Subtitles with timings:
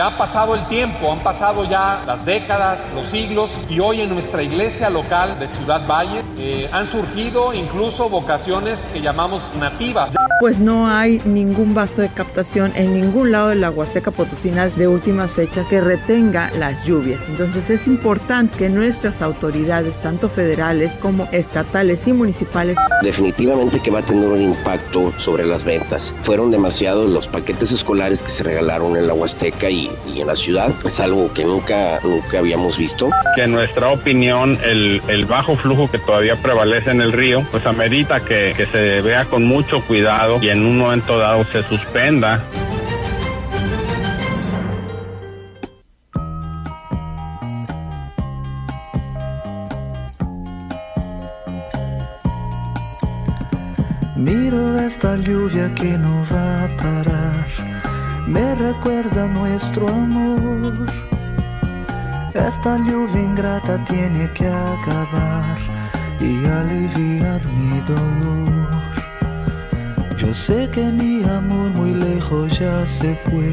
[0.00, 4.42] Ha pasado el tiempo, han pasado ya las décadas, los siglos y hoy en nuestra
[4.42, 10.12] iglesia local de Ciudad Valle eh, han surgido incluso vocaciones que llamamos nativas.
[10.40, 14.88] Pues no hay ningún vasto de captación en ningún lado de la Huasteca Potosina de
[14.88, 17.26] últimas fechas que retenga las lluvias.
[17.28, 23.98] Entonces es importante que nuestras autoridades, tanto federales como estatales y municipales, definitivamente que va
[23.98, 26.14] a tener un impacto sobre las ventas.
[26.22, 30.36] Fueron demasiados los paquetes escolares que se regalaron en la Huasteca y y, en la
[30.36, 33.10] ciudad es algo que nunca, nunca habíamos visto.
[33.34, 37.66] Que en nuestra opinión el, el bajo flujo que todavía prevalece en el río pues
[37.66, 42.42] amerita que, que se vea con mucho cuidado y en un momento dado se suspenda.
[54.16, 57.69] Miro esta lluvia que no va a parar
[58.30, 60.72] me recuerda nuestro amor.
[62.32, 65.58] Esta lluvia ingrata tiene que acabar
[66.20, 68.70] y aliviar mi dolor.
[70.16, 73.52] Yo sé que mi amor muy lejos ya se fue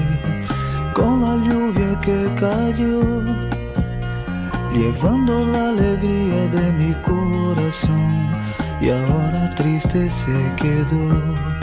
[0.94, 3.23] con la lluvia que cayó,
[4.73, 8.31] llevando la alegría de mi corazón
[8.81, 11.57] y ahora triste se quedó.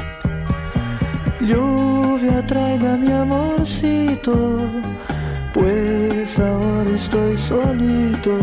[1.41, 2.42] Lluvia,
[2.84, 4.58] mi amorcito,
[5.52, 8.36] pues ahora estoy solito.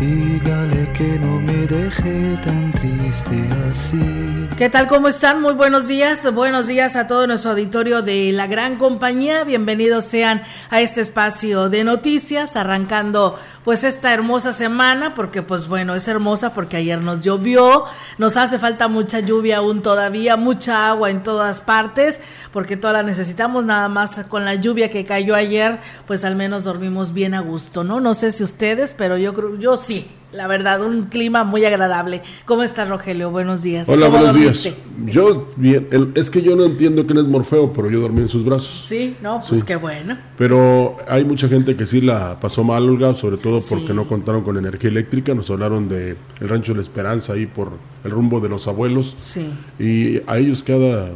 [0.00, 4.48] Dígale que no me deje tan triste así.
[4.58, 4.86] ¿Qué tal?
[4.88, 5.40] ¿Cómo están?
[5.40, 6.32] Muy buenos días.
[6.34, 9.44] Buenos días a todo nuestro auditorio de la gran compañía.
[9.44, 15.94] Bienvenidos sean a este espacio de noticias, arrancando pues esta hermosa semana, porque pues bueno,
[15.94, 17.84] es hermosa porque ayer nos llovió,
[18.18, 22.20] nos hace falta mucha lluvia aún todavía, mucha agua en todas partes,
[22.52, 26.64] porque toda la necesitamos, nada más con la lluvia que cayó ayer, pues al menos
[26.64, 28.00] dormimos bien a gusto, ¿no?
[28.00, 30.10] No sé si ustedes, pero yo creo, yo sí.
[30.32, 32.22] La verdad, un clima muy agradable.
[32.46, 33.30] ¿Cómo estás, Rogelio?
[33.30, 33.86] Buenos días.
[33.86, 34.66] Hola, buenos días.
[35.04, 38.42] Yo, bien, es que yo no entiendo quién es Morfeo, pero yo dormí en sus
[38.42, 38.86] brazos.
[38.86, 40.16] Sí, no, pues qué bueno.
[40.38, 44.42] Pero hay mucha gente que sí la pasó mal, Olga, sobre todo porque no contaron
[44.42, 45.34] con energía eléctrica.
[45.34, 47.72] Nos hablaron de el Rancho de la Esperanza ahí por
[48.02, 49.12] el rumbo de los abuelos.
[49.14, 49.50] Sí.
[49.78, 51.10] Y a ellos cada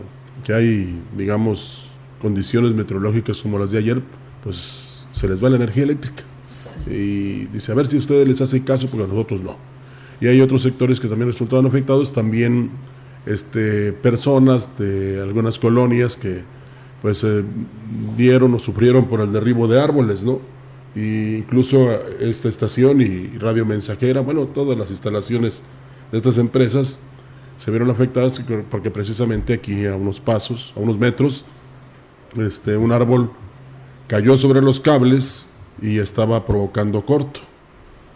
[0.45, 1.87] que hay, digamos,
[2.21, 4.03] condiciones meteorológicas como las de ayer,
[4.45, 6.23] pues se les va la energía eléctrica
[6.87, 9.57] y dice, a ver si ustedes les hace caso, porque a nosotros no.
[10.21, 12.71] Y hay otros sectores que también resultaron afectados, también
[13.27, 16.43] este, personas de algunas colonias que
[17.03, 17.45] pues eh,
[18.17, 20.41] vieron o sufrieron por el derribo de árboles, ¿no?
[20.95, 25.63] Y incluso esta estación y radio mensajera, bueno, todas las instalaciones
[26.11, 26.99] de estas empresas
[27.59, 31.45] se vieron afectadas porque precisamente aquí a unos pasos, a unos metros,
[32.37, 33.31] este, un árbol
[34.09, 35.49] cayó sobre los cables
[35.83, 37.41] y estaba provocando corto,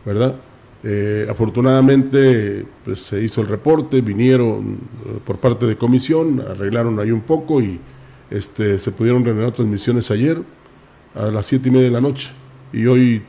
[0.05, 0.37] ¿verdad?
[0.83, 7.11] Eh, afortunadamente pues, se hizo el reporte, vinieron eh, por parte de comisión, arreglaron ahí
[7.11, 7.79] un poco y
[8.31, 10.39] este, se pudieron reanudar transmisiones ayer
[11.15, 12.31] a las siete y media de la noche.
[12.73, 13.23] Y hoy,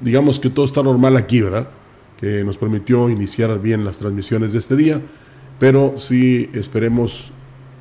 [0.00, 1.68] digamos que todo está normal aquí, ¿verdad?
[2.18, 5.00] Que nos permitió iniciar bien las transmisiones de este día,
[5.60, 7.30] pero sí esperemos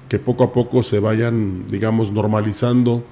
[0.07, 3.03] que poco a poco se vayan, digamos, normalizando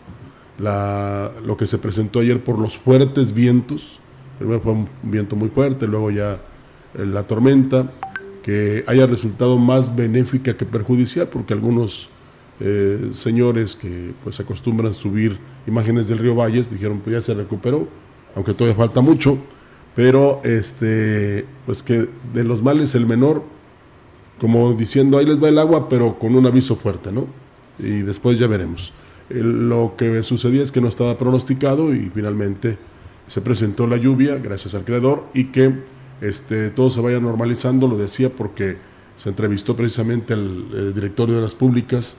[0.60, 4.00] la, lo que se presentó ayer por los fuertes vientos.
[4.38, 6.34] Primero fue un viento muy fuerte, luego ya
[6.96, 7.92] eh, la tormenta,
[8.42, 12.10] que haya resultado más benéfica que perjudicial, porque algunos
[12.60, 17.88] eh, señores que pues acostumbran subir imágenes del río Valles dijeron pues ya se recuperó,
[18.36, 19.38] aunque todavía falta mucho,
[19.96, 23.44] pero este pues que de los males el menor,
[24.40, 27.28] como diciendo ahí les va el agua, pero con un aviso fuerte, ¿no?
[27.80, 28.94] Y después ya veremos
[29.30, 32.78] lo que sucedía es que no estaba pronosticado y finalmente
[33.28, 35.74] se presentó la lluvia, gracias al creador, y que
[36.22, 38.78] este, todo se vaya normalizando, lo decía porque
[39.18, 42.18] se entrevistó precisamente eh, director de las públicas,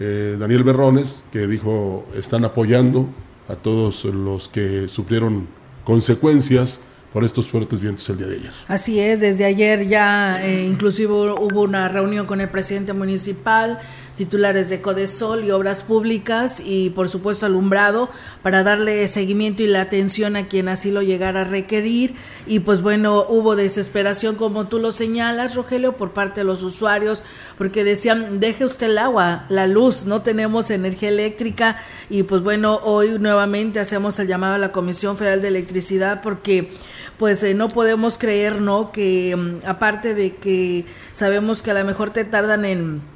[0.00, 3.08] eh, Daniel Berrones, que dijo están apoyando
[3.48, 5.46] a todos los que sufrieron
[5.84, 8.52] consecuencias por estos fuertes vientos el día de ayer.
[8.68, 13.80] Así es, desde ayer ya eh, inclusive hubo una reunión con el presidente municipal,
[14.22, 18.08] titulares de Codesol y Obras Públicas y por supuesto alumbrado
[18.40, 22.14] para darle seguimiento y la atención a quien así lo llegara a requerir
[22.46, 27.24] y pues bueno, hubo desesperación como tú lo señalas, Rogelio, por parte de los usuarios
[27.58, 32.76] porque decían, deje usted el agua, la luz, no tenemos energía eléctrica y pues bueno,
[32.84, 36.70] hoy nuevamente hacemos el llamado a la Comisión Federal de Electricidad porque
[37.18, 38.92] pues eh, no podemos creer, ¿no?
[38.92, 43.11] Que mm, aparte de que sabemos que a lo mejor te tardan en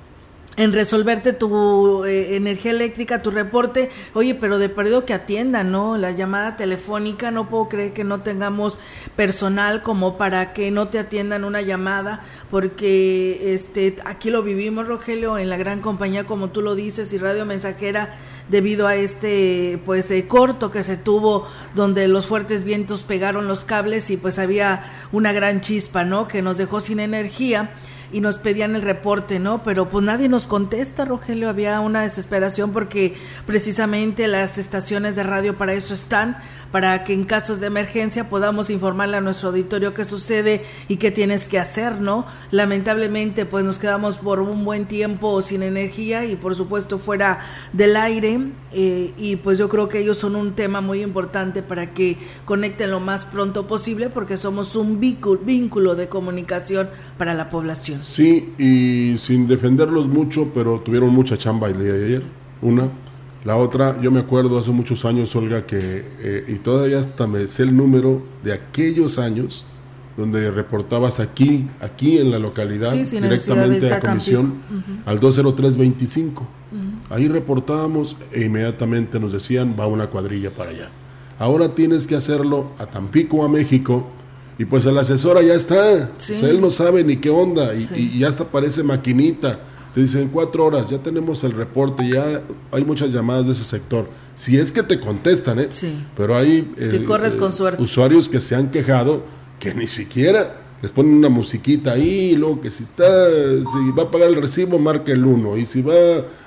[0.56, 5.98] en resolverte tu eh, energía eléctrica, tu reporte, oye, pero de perdido que atiendan, ¿no?
[5.98, 8.78] La llamada telefónica, no puedo creer que no tengamos
[9.16, 15.36] personal como para que no te atiendan una llamada, porque este aquí lo vivimos, Rogelio,
[15.36, 18.16] en la gran compañía, como tú lo dices, y Radio Mensajera,
[18.48, 23.64] debido a este pues eh, corto que se tuvo donde los fuertes vientos pegaron los
[23.64, 26.28] cables y pues había una gran chispa, ¿no?
[26.28, 27.70] Que nos dejó sin energía
[28.12, 29.62] y nos pedían el reporte, ¿no?
[29.62, 33.16] Pero pues nadie nos contesta, Rogelio, había una desesperación porque
[33.46, 36.38] precisamente las estaciones de radio para eso están,
[36.72, 41.10] para que en casos de emergencia podamos informarle a nuestro auditorio qué sucede y qué
[41.10, 42.26] tienes que hacer, ¿no?
[42.50, 47.40] Lamentablemente, pues nos quedamos por un buen tiempo sin energía y por supuesto fuera
[47.72, 48.38] del aire
[48.72, 52.90] eh, y pues yo creo que ellos son un tema muy importante para que conecten
[52.90, 56.88] lo más pronto posible porque somos un vínculo, de comunicación
[57.18, 58.00] para la población.
[58.00, 62.22] Sí, y sin defenderlos mucho, pero tuvieron mucha chamba el día de ayer,
[62.60, 62.90] una
[63.46, 67.46] la otra, yo me acuerdo hace muchos años, Olga, que, eh, y todavía hasta me
[67.46, 69.64] sé el número de aquellos años
[70.16, 74.54] donde reportabas aquí, aquí en la localidad, directamente a la comisión,
[75.04, 76.44] al 20325.
[77.08, 80.88] Ahí reportábamos e inmediatamente nos decían, va una cuadrilla para allá.
[81.38, 84.08] Ahora tienes que hacerlo a Tampico, a México,
[84.58, 86.10] y pues el asesor ya está.
[86.42, 89.60] él no sabe ni qué onda, y, y ya hasta parece maquinita
[89.96, 94.06] te dicen cuatro horas, ya tenemos el reporte, ya hay muchas llamadas de ese sector.
[94.34, 95.68] Si es que te contestan, ¿eh?
[95.70, 96.04] Sí.
[96.14, 97.82] Pero hay si corres con suerte.
[97.82, 99.22] usuarios que se han quejado
[99.58, 104.02] que ni siquiera les ponen una musiquita ahí, y luego que si está, si va
[104.02, 105.94] a pagar el recibo, marca el 1, y si va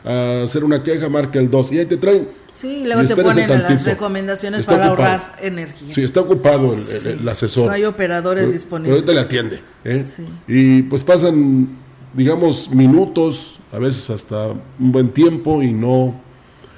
[0.05, 2.27] a hacer una queja, marca el 2, y ahí te traen.
[2.53, 5.95] Sí, luego te ponen las recomendaciones para ahorrar energía.
[5.95, 7.65] Sí, está ocupado el, asesor.
[7.65, 9.03] No hay operadores disponibles.
[9.03, 9.59] Pero ahorita le atiende.
[9.85, 10.03] ¿eh?
[10.03, 10.25] Sí.
[10.47, 16.15] Y pues pasan digamos, minutos, a veces hasta un buen tiempo y no,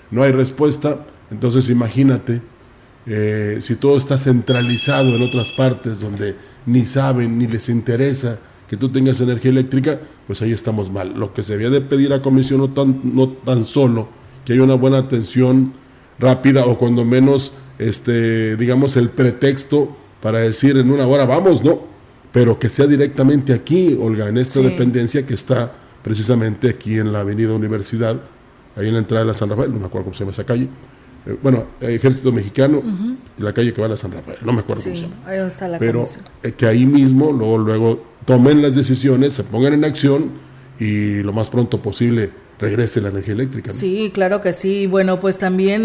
[0.10, 1.06] no hay respuesta.
[1.30, 2.42] Entonces imagínate
[3.06, 6.36] eh, si todo está centralizado en otras partes donde
[6.66, 8.38] ni saben ni les interesa
[8.70, 11.14] que tú tengas energía eléctrica, pues ahí estamos mal.
[11.18, 14.08] Lo que se había de pedir a comisión no tan, no tan solo
[14.46, 15.74] que haya una buena atención
[16.20, 21.91] rápida o cuando menos, este, digamos, el pretexto para decir en una hora vamos, no,
[22.32, 27.22] pero que sea directamente aquí, Olga, en esta dependencia que está precisamente aquí en la
[27.22, 28.16] Avenida Universidad,
[28.76, 30.46] ahí en la entrada de la San Rafael, no me acuerdo cómo se llama esa
[30.46, 30.68] calle.
[31.26, 32.82] Eh, bueno, Ejército Mexicano
[33.38, 35.16] la calle que va a la San Rafael, no me acuerdo cómo se llama.
[35.26, 36.08] Ahí está la pero
[36.44, 40.32] eh, que ahí mismo, luego, luego tomen las decisiones, se pongan en acción
[40.80, 43.74] y lo más pronto posible regrese la energía eléctrica.
[43.74, 44.88] Sí, claro que sí.
[44.88, 45.84] Bueno, pues también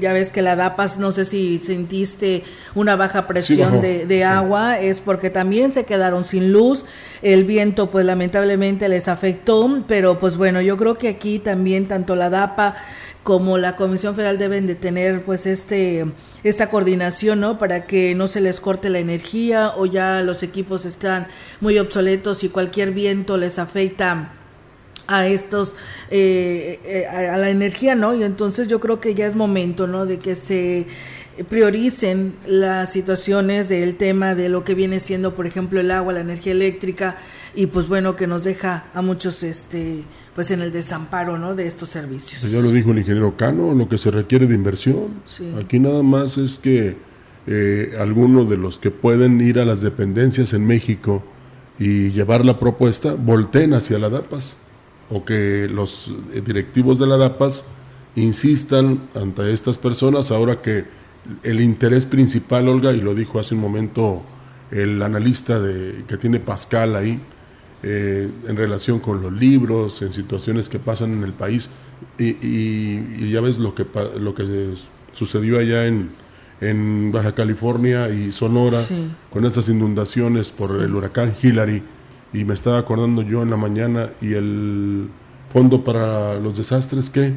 [0.00, 5.00] ya ves que la DAPAS, no sé si sentiste una baja presión de, agua, es
[5.00, 6.84] porque también se quedaron sin luz.
[7.20, 12.16] El viento, pues lamentablemente les afectó, pero pues bueno, yo creo que aquí también tanto
[12.16, 12.76] la DAPA
[13.22, 16.06] como la Comisión Federal deben de tener pues este
[16.42, 17.58] esta coordinación, ¿no?
[17.58, 21.28] Para que no se les corte la energía o ya los equipos están
[21.60, 24.32] muy obsoletos y cualquier viento les afecta
[25.12, 25.76] a estos
[26.10, 30.06] eh, eh, a la energía no y entonces yo creo que ya es momento no
[30.06, 30.86] de que se
[31.48, 36.20] prioricen las situaciones del tema de lo que viene siendo por ejemplo el agua la
[36.20, 37.18] energía eléctrica
[37.54, 40.04] y pues bueno que nos deja a muchos este
[40.34, 42.50] pues en el desamparo no de estos servicios.
[42.50, 45.08] Ya lo dijo el ingeniero Cano lo que se requiere de inversión.
[45.62, 46.96] Aquí nada más es que
[47.46, 51.22] eh, algunos de los que pueden ir a las dependencias en México
[51.78, 54.71] y llevar la propuesta volteen hacia la DAPAS
[55.10, 57.66] o que los directivos de la DAPAS
[58.16, 60.30] insistan ante estas personas.
[60.30, 60.84] Ahora que
[61.42, 64.22] el interés principal, Olga, y lo dijo hace un momento
[64.70, 67.20] el analista de, que tiene Pascal ahí,
[67.82, 71.70] eh, en relación con los libros, en situaciones que pasan en el país,
[72.18, 73.86] y, ya ves lo que,
[74.18, 74.74] lo que
[75.12, 76.10] sucedió allá en,
[76.60, 78.78] en Baja California y Sonora,
[79.30, 81.82] con esas inundaciones por el huracán Hillary,
[82.32, 85.08] y me estaba acordando yo en la mañana y el
[85.52, 87.34] fondo para los desastres que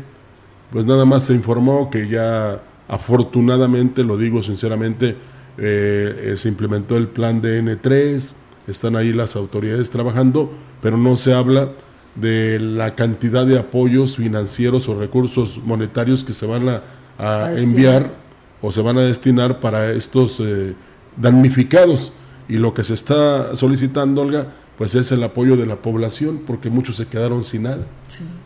[0.72, 5.16] pues nada más se informó que ya afortunadamente, lo digo sinceramente,
[5.58, 8.32] eh, eh, se implementó el plan de N3,
[8.68, 11.70] están ahí las autoridades trabajando, pero no se habla
[12.16, 16.82] de la cantidad de apoyos financieros o recursos monetarios que se van a,
[17.56, 18.12] enviar
[18.62, 20.74] o se van a destinar para estos eh,
[21.16, 22.12] damnificados.
[22.48, 26.70] Y lo que se está solicitando, Olga, pues es el apoyo de la población, porque
[26.70, 27.86] muchos se quedaron sin nada.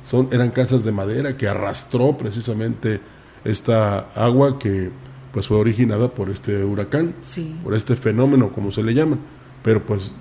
[0.06, 3.02] Son, eran casas de madera que arrastró precisamente
[3.44, 4.92] esta agua que
[5.32, 7.16] pues fue originada por este huracán,
[7.64, 9.18] por este fenómeno, como se le llama.
[9.64, 10.12] Pero pues,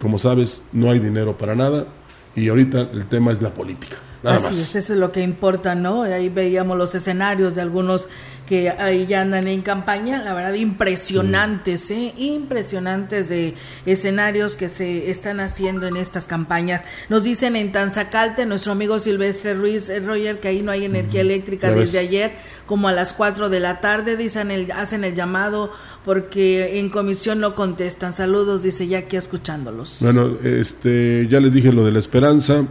[0.00, 1.86] como sabes, no hay dinero para nada
[2.34, 3.96] y ahorita el tema es la política.
[4.24, 6.02] Así es, eso es lo que importa, ¿no?
[6.02, 8.08] Ahí veíamos los escenarios de algunos
[8.48, 12.14] que ahí ya andan en campaña, la verdad, impresionantes, ¿eh?
[12.16, 16.82] impresionantes de escenarios que se están haciendo en estas campañas.
[17.10, 21.20] Nos dicen en Tanzacalte, nuestro amigo Silvestre Ruiz eh, Roger, que ahí no hay energía
[21.20, 22.32] eléctrica desde ayer,
[22.64, 25.70] como a las 4 de la tarde, dicen el, hacen el llamado
[26.06, 28.14] porque en comisión no contestan.
[28.14, 29.98] Saludos, dice ya aquí escuchándolos.
[30.00, 32.64] Bueno, este, ya les dije lo de la esperanza.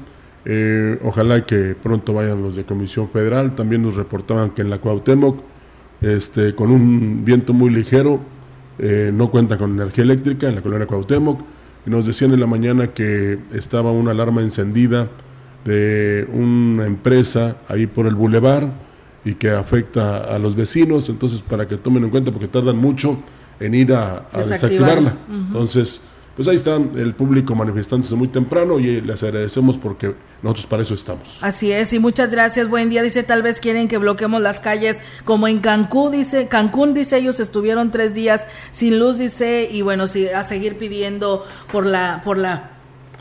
[0.44, 3.54] Eh, ojalá que pronto vayan los de Comisión Federal.
[3.54, 5.57] También nos reportaban que en la Cuauhtémoc
[6.02, 8.20] este, con un viento muy ligero,
[8.80, 11.42] eh, no cuenta con energía eléctrica en la colonia Cuauhtémoc.
[11.86, 15.08] Y nos decían en la mañana que estaba una alarma encendida
[15.64, 18.72] de una empresa ahí por el bulevar
[19.26, 23.18] y que afecta a los vecinos, entonces para que tomen en cuenta porque tardan mucho
[23.60, 25.18] en ir a, desactivarla.
[25.30, 26.04] Entonces,
[26.36, 30.94] pues ahí está el público manifestándose muy temprano y les agradecemos porque nosotros para eso
[30.94, 31.38] estamos.
[31.42, 33.02] Así es, y muchas gracias, buen día.
[33.02, 37.40] Dice, tal vez quieren que bloqueemos las calles como en Cancún, dice, Cancún, dice, ellos
[37.40, 42.38] estuvieron tres días sin luz, dice, y bueno, sí, a seguir pidiendo por la, por
[42.38, 42.72] la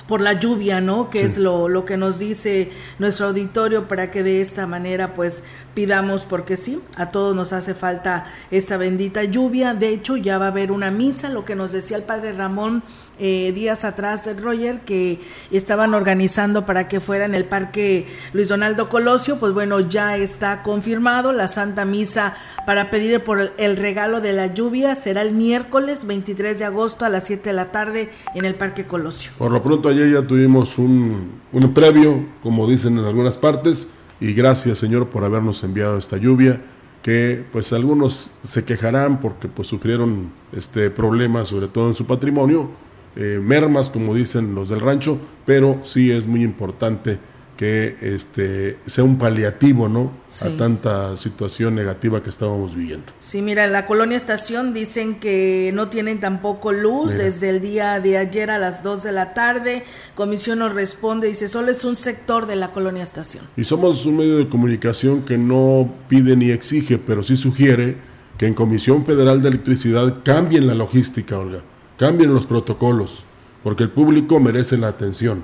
[0.07, 1.11] por la lluvia, ¿no?
[1.11, 5.43] Que es lo, lo que nos dice nuestro auditorio para que de esta manera pues
[5.75, 9.75] pidamos porque sí, a todos nos hace falta esta bendita lluvia.
[9.75, 12.83] De hecho, ya va a haber una misa, lo que nos decía el padre Ramón
[13.19, 15.21] eh, días atrás, Roger, que
[15.51, 19.39] estaban organizando para que fuera en el Parque Luis Donaldo Colosio.
[19.39, 24.53] Pues bueno, ya está confirmado la Santa Misa para pedir por el regalo de la
[24.53, 24.95] lluvia.
[24.95, 28.87] Será el miércoles 23 de agosto a las 7 de la tarde en el Parque
[28.87, 29.31] Colosio.
[29.39, 33.89] Por lo pronto, ayer ya tuvimos un, un previo, como dicen en algunas partes
[34.21, 36.61] y gracias Señor por habernos enviado esta lluvia
[37.03, 42.71] que pues algunos se quejarán porque pues sufrieron este problemas sobre todo en su patrimonio
[43.17, 47.19] eh, mermas como dicen los del rancho pero sí es muy importante
[47.57, 50.13] que este sea un paliativo, ¿no?
[50.43, 53.07] A tanta situación negativa que estábamos viviendo.
[53.19, 57.99] Sí, mira, en la colonia Estación dicen que no tienen tampoco luz desde el día
[58.01, 59.85] de ayer a las 2 de la tarde.
[60.15, 63.45] Comisión nos responde, dice, solo es un sector de la colonia Estación.
[63.57, 67.97] Y somos un medio de comunicación que no pide ni exige, pero sí sugiere
[68.37, 71.63] que en Comisión Federal de Electricidad cambien la logística, Olga,
[71.99, 73.25] cambien los protocolos,
[73.63, 75.43] porque el público merece la atención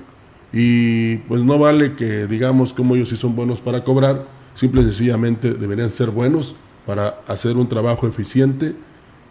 [0.53, 4.85] y pues no vale que digamos como ellos sí son buenos para cobrar, simple y
[4.85, 6.55] sencillamente deberían ser buenos
[6.87, 8.75] para hacer un trabajo eficiente,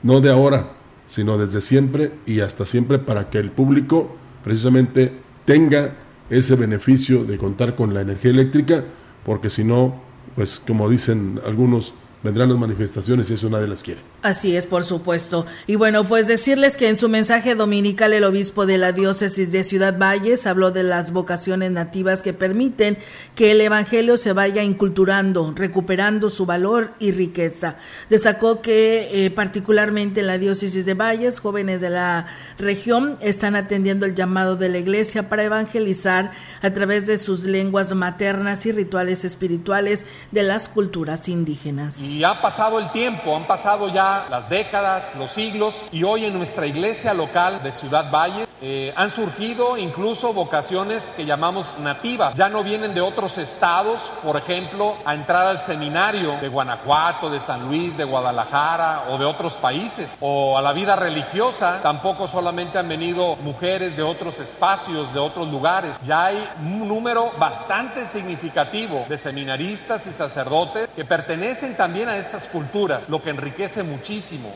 [0.01, 0.73] no de ahora,
[1.05, 5.11] sino desde siempre y hasta siempre para que el público precisamente
[5.45, 5.95] tenga
[6.29, 8.83] ese beneficio de contar con la energía eléctrica,
[9.25, 10.01] porque si no,
[10.35, 14.10] pues como dicen algunos, vendrán las manifestaciones y eso nadie las quiere.
[14.21, 15.47] Así es, por supuesto.
[15.65, 19.63] Y bueno, pues decirles que en su mensaje dominical el obispo de la diócesis de
[19.63, 22.99] Ciudad Valles habló de las vocaciones nativas que permiten
[23.33, 27.77] que el Evangelio se vaya inculturando, recuperando su valor y riqueza.
[28.11, 32.27] Destacó que eh, particularmente en la diócesis de Valles, jóvenes de la
[32.59, 37.95] región están atendiendo el llamado de la iglesia para evangelizar a través de sus lenguas
[37.95, 41.99] maternas y rituales espirituales de las culturas indígenas.
[41.99, 46.33] Y ha pasado el tiempo, han pasado ya las décadas, los siglos, y hoy en
[46.33, 52.35] nuestra iglesia local de Ciudad Valle eh, han surgido incluso vocaciones que llamamos nativas.
[52.35, 57.41] Ya no vienen de otros estados, por ejemplo, a entrar al seminario de Guanajuato, de
[57.41, 60.15] San Luis, de Guadalajara o de otros países.
[60.19, 65.49] O a la vida religiosa, tampoco solamente han venido mujeres de otros espacios, de otros
[65.49, 65.97] lugares.
[66.05, 72.47] Ya hay un número bastante significativo de seminaristas y sacerdotes que pertenecen también a estas
[72.47, 74.51] culturas, lo que enriquece muchísimo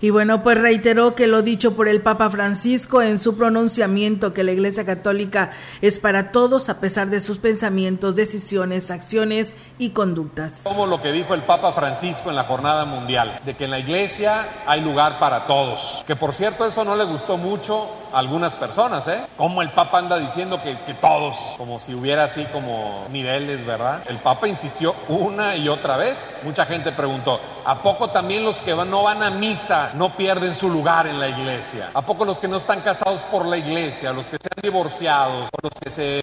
[0.00, 4.44] Y bueno, pues reiteró que lo dicho por el Papa Francisco en su pronunciamiento que
[4.44, 10.60] la Iglesia Católica es para todos a pesar de sus pensamientos, decisiones, acciones y conductas.
[10.62, 13.78] Como lo que dijo el Papa Francisco en la Jornada Mundial, de que en la
[13.78, 16.04] Iglesia hay lugar para todos.
[16.06, 19.22] Que por cierto eso no le gustó mucho a algunas personas, ¿eh?
[19.36, 24.02] Como el Papa anda diciendo que, que todos, como si hubiera así como niveles, ¿verdad?
[24.06, 26.34] El Papa insistió una y otra vez.
[26.42, 30.68] Mucha gente preguntó, ¿a poco también los que no van a misa no pierden su
[30.68, 31.90] lugar en la iglesia?
[31.94, 35.44] ¿A poco los que no están casados por la iglesia, los que se han divorciado,
[35.44, 36.22] o los que se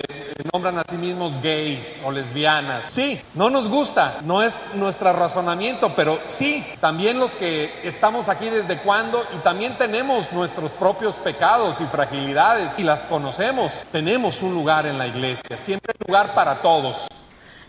[0.52, 2.86] nombran a sí mismos gays o lesbianas?
[2.92, 8.50] Sí, no nos gusta, no es nuestro razonamiento, pero sí, también los que estamos aquí
[8.50, 14.54] desde cuándo y también tenemos nuestros propios pecados y fragilidades y las conocemos, tenemos un
[14.54, 17.08] lugar en la iglesia, siempre hay lugar para todos.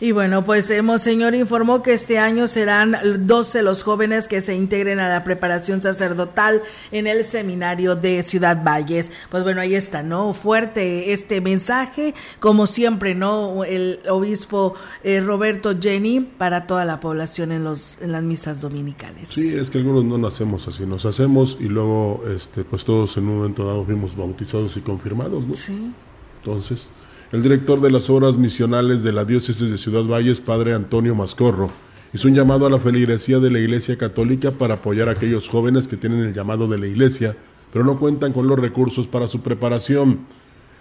[0.01, 2.97] Y bueno, pues el Monseñor informó que este año serán
[3.27, 8.63] 12 los jóvenes que se integren a la preparación sacerdotal en el seminario de Ciudad
[8.65, 9.11] Valles.
[9.31, 10.35] Pues bueno, ahí está, ¿no?
[10.35, 13.65] Fuerte este mensaje, como siempre, ¿no?
[13.65, 14.75] El obispo
[15.05, 19.29] eh, Roberto Jenny para toda la población en, los, en las misas dominicales.
[19.31, 23.29] Sí, es que algunos no nacemos así, nos hacemos y luego, este, pues todos en
[23.29, 25.55] un momento dado fuimos bautizados y confirmados, ¿no?
[25.55, 25.93] Sí.
[26.43, 26.91] Entonces
[27.33, 31.71] el director de las obras misionales de la diócesis de Ciudad Valles, padre Antonio Mascorro,
[32.13, 35.89] hizo un llamado a la feligresía de la Iglesia Católica para apoyar a aquellos jóvenes
[35.89, 37.37] que tienen el llamado de la Iglesia,
[37.73, 40.21] pero no cuentan con los recursos para su preparación.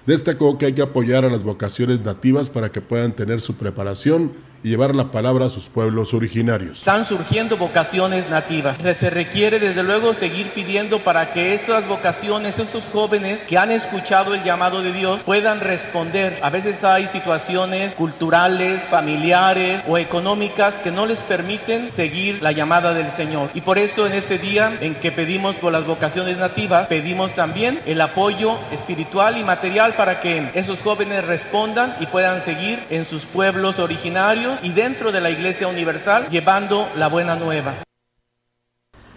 [0.05, 4.31] Destacó que hay que apoyar a las vocaciones nativas para que puedan tener su preparación
[4.63, 6.79] y llevar la palabra a sus pueblos originarios.
[6.79, 8.77] Están surgiendo vocaciones nativas.
[8.97, 14.33] Se requiere desde luego seguir pidiendo para que esas vocaciones, esos jóvenes que han escuchado
[14.33, 16.39] el llamado de Dios puedan responder.
[16.41, 22.93] A veces hay situaciones culturales, familiares o económicas que no les permiten seguir la llamada
[22.93, 23.49] del Señor.
[23.53, 27.79] Y por eso en este día en que pedimos por las vocaciones nativas, pedimos también
[27.85, 33.25] el apoyo espiritual y material para que esos jóvenes respondan y puedan seguir en sus
[33.25, 37.73] pueblos originarios y dentro de la Iglesia Universal llevando la buena nueva.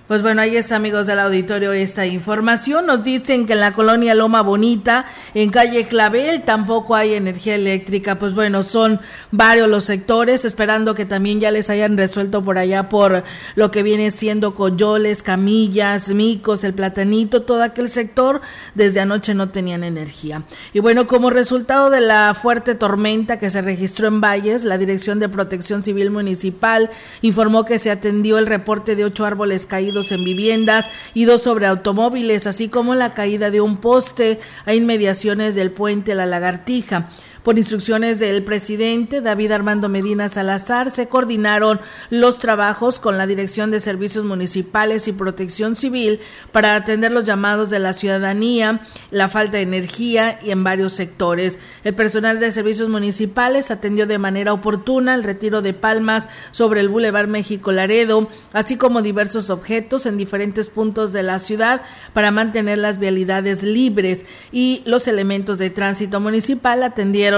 [0.08, 2.86] Pues bueno, ahí es amigos del auditorio esta información.
[2.86, 8.16] Nos dicen que en la colonia Loma Bonita, en calle Clavel, tampoco hay energía eléctrica.
[8.16, 9.00] Pues bueno, son
[9.32, 13.24] varios los sectores, esperando que también ya les hayan resuelto por allá por
[13.56, 18.42] lo que viene siendo Coyoles, Camillas, Micos, el Platanito, todo aquel sector,
[18.76, 20.44] desde anoche no tenían energía.
[20.72, 25.18] Y bueno, como resultado de la fuerte tormenta que se registró en Valles, la Dirección
[25.18, 26.90] de Protección Civil Municipal
[27.22, 31.66] informó que se atendió el reporte de ocho árboles caídos en viviendas y dos sobre
[31.66, 37.08] automóviles, así como la caída de un poste a inmediaciones del puente La Lagartija.
[37.46, 41.78] Por instrucciones del presidente David Armando Medina Salazar, se coordinaron
[42.10, 46.18] los trabajos con la Dirección de Servicios Municipales y Protección Civil
[46.50, 48.80] para atender los llamados de la ciudadanía,
[49.12, 51.56] la falta de energía y en varios sectores.
[51.84, 56.88] El personal de servicios municipales atendió de manera oportuna el retiro de palmas sobre el
[56.88, 61.82] Boulevard México Laredo, así como diversos objetos en diferentes puntos de la ciudad
[62.12, 67.35] para mantener las vialidades libres y los elementos de tránsito municipal atendieron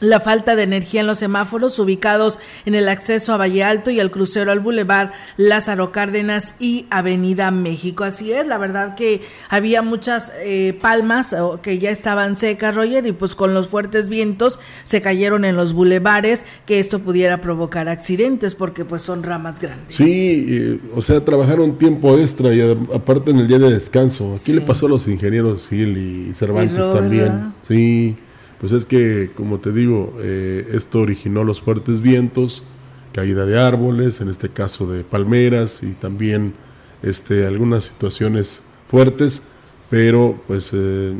[0.00, 4.00] la falta de energía en los semáforos ubicados en el acceso a Valle Alto y
[4.00, 8.04] el crucero al Boulevard Lázaro Cárdenas y Avenida México.
[8.04, 13.12] Así es, la verdad que había muchas eh, palmas que ya estaban secas, Roger, y
[13.12, 18.54] pues con los fuertes vientos se cayeron en los bulevares, que esto pudiera provocar accidentes
[18.54, 19.96] porque pues son ramas grandes.
[19.96, 22.60] Sí, eh, o sea, trabajaron tiempo extra y
[22.92, 24.36] aparte en el día de descanso.
[24.40, 27.54] Aquí le pasó a los ingenieros Gil y Cervantes también.
[27.62, 28.16] Sí
[28.60, 32.64] pues es que, como te digo, eh, esto originó los fuertes vientos,
[33.12, 36.54] caída de árboles, en este caso de palmeras y también
[37.02, 39.42] este, algunas situaciones fuertes,
[39.90, 41.14] pero pues eh,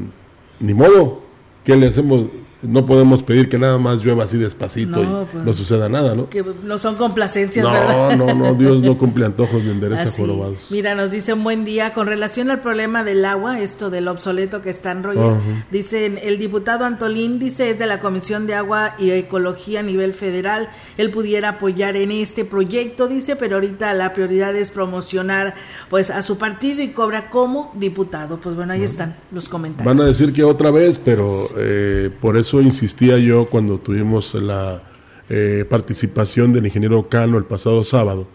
[0.61, 1.23] ni modo,
[1.65, 2.27] ¿qué le hacemos?
[2.65, 6.29] No podemos pedir que nada más llueva así despacito y pues, no suceda nada, ¿no?
[6.29, 8.17] Que no son complacencias, no, ¿verdad?
[8.17, 10.59] No, no, Dios no cumple antojos ni endereza jorobados.
[10.71, 14.63] Mira, nos dice un buen día con relación al problema del agua, esto del obsoleto
[14.63, 15.35] que está en Roger.
[15.71, 20.15] Dicen, el diputado Antolín dice es de la Comisión de Agua y Ecología a nivel
[20.15, 20.69] federal.
[20.97, 25.55] Él pudiera apoyar en este proyecto, dice, pero ahorita la prioridad es promocionar
[25.91, 28.39] pues a su partido y cobra como diputado.
[28.39, 29.95] Pues bueno, ahí están los comentarios.
[29.95, 34.83] Van a decir que otra vez, pero eh, por eso insistía yo cuando tuvimos la
[35.29, 38.27] eh, participación del ingeniero Cano el pasado sábado,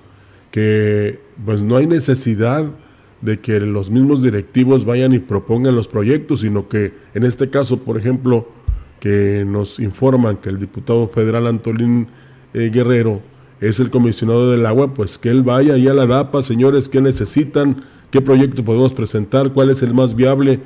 [0.52, 2.66] que pues no hay necesidad
[3.22, 7.84] de que los mismos directivos vayan y propongan los proyectos, sino que en este caso,
[7.84, 8.48] por ejemplo,
[9.00, 12.08] que nos informan que el diputado federal Antolín
[12.54, 13.22] eh, Guerrero
[13.62, 17.02] es el comisionado del agua, pues que él vaya y a la DAPA, señores, que
[17.02, 20.60] necesitan qué proyecto podemos presentar, cuál es el más viable,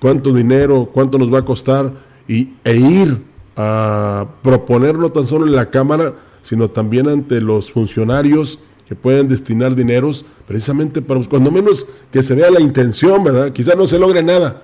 [0.00, 3.18] cuánto dinero, cuánto nos va a costar y, e ir
[3.56, 9.28] a proponer no tan solo en la Cámara, sino también ante los funcionarios que pueden
[9.28, 13.52] destinar dineros precisamente para, cuando menos que se vea la intención, ¿verdad?
[13.52, 14.62] Quizá no se logre nada,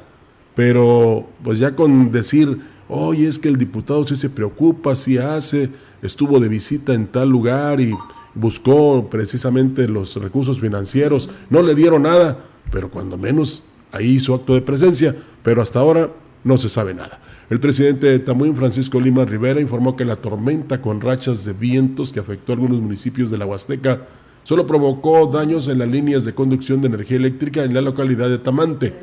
[0.54, 5.68] pero pues ya con decir, oye, es que el diputado sí se preocupa, sí hace,
[6.00, 7.92] estuvo de visita en tal lugar y
[8.34, 12.38] buscó precisamente los recursos financieros, no le dieron nada,
[12.70, 16.10] pero cuando menos ahí hizo acto de presencia, pero hasta ahora
[16.44, 17.20] no se sabe nada.
[17.50, 22.10] El presidente de Tamuín, Francisco Lima Rivera, informó que la tormenta con rachas de vientos
[22.10, 24.00] que afectó a algunos municipios de la Huasteca
[24.44, 28.38] solo provocó daños en las líneas de conducción de energía eléctrica en la localidad de
[28.38, 28.94] Tamante.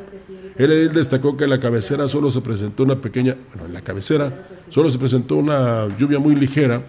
[0.58, 3.82] El edil destacó que en la cabecera solo se presentó una pequeña, bueno, en la
[3.82, 6.82] cabecera solo se presentó una lluvia muy ligera,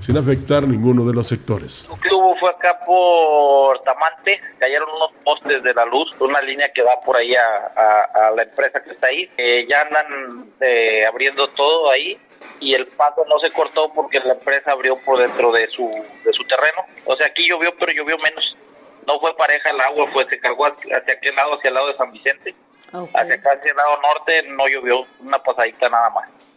[0.00, 1.86] sin afectar ninguno de los sectores.
[1.88, 6.72] Lo que hubo fue acá por Tamante, cayeron unos postes de la luz, una línea
[6.72, 9.30] que va por ahí a, la empresa que está ahí,
[9.68, 12.18] ya andan eh, abriendo todo ahí
[12.60, 15.88] y el paso no se cortó porque la empresa abrió por dentro de su,
[16.24, 16.84] de su terreno.
[17.04, 18.56] O sea, aquí llovió, pero llovió menos.
[19.06, 21.94] No fue pareja el agua, fue se cargó hacia aquel lado, hacia el lado de
[21.94, 22.54] San Vicente.
[22.92, 26.49] Hacia acá, hacia el lado norte, no llovió, una pasadita nada más.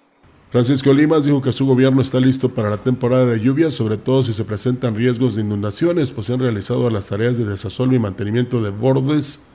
[0.53, 4.21] Francisco Limas dijo que su gobierno está listo para la temporada de lluvias, sobre todo
[4.21, 7.99] si se presentan riesgos de inundaciones, pues se han realizado las tareas de desasolvo y
[7.99, 9.47] mantenimiento de bordes,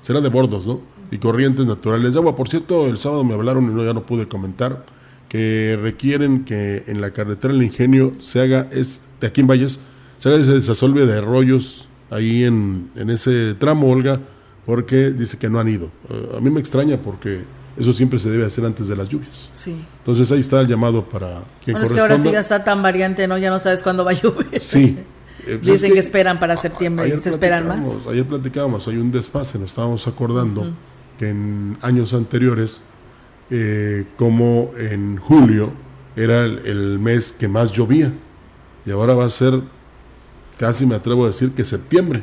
[0.00, 0.80] será de bordos, ¿no?
[1.10, 2.36] Y corrientes naturales de agua.
[2.36, 4.86] Por cierto, el sábado me hablaron y no, ya no pude comentar
[5.28, 9.80] que requieren que en la carretera del Ingenio se haga, es, de aquí en Valles,
[10.18, 14.20] se haga ese desasolve de arroyos ahí en, en ese tramo, Olga,
[14.66, 15.90] porque dice que no han ido.
[16.36, 17.42] a mí me extraña porque
[17.76, 19.48] eso siempre se debe hacer antes de las lluvias.
[19.52, 19.76] Sí.
[19.98, 22.82] Entonces ahí está el llamado para quien bueno, es que ahora sí ya está tan
[22.82, 23.36] variante, ¿no?
[23.36, 24.60] Ya no sabes cuándo va a llover.
[24.60, 24.98] Sí.
[25.46, 27.84] Eh, pues Dicen que, esperan para septiembre y se esperan más.
[28.10, 30.72] Ayer platicábamos, hay un desfase, nos estábamos acordando
[31.18, 32.80] que en años anteriores,
[33.50, 35.70] eh, como en julio
[36.16, 38.10] era el, mes que más llovía,
[38.86, 39.60] y ahora va a ser,
[40.58, 42.22] casi me atrevo a decir que septiembre.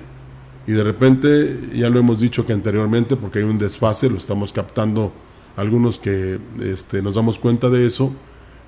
[0.65, 4.51] Y de repente, ya lo hemos dicho que anteriormente, porque hay un desfase, lo estamos
[4.51, 5.11] captando
[5.55, 8.13] algunos que este, nos damos cuenta de eso,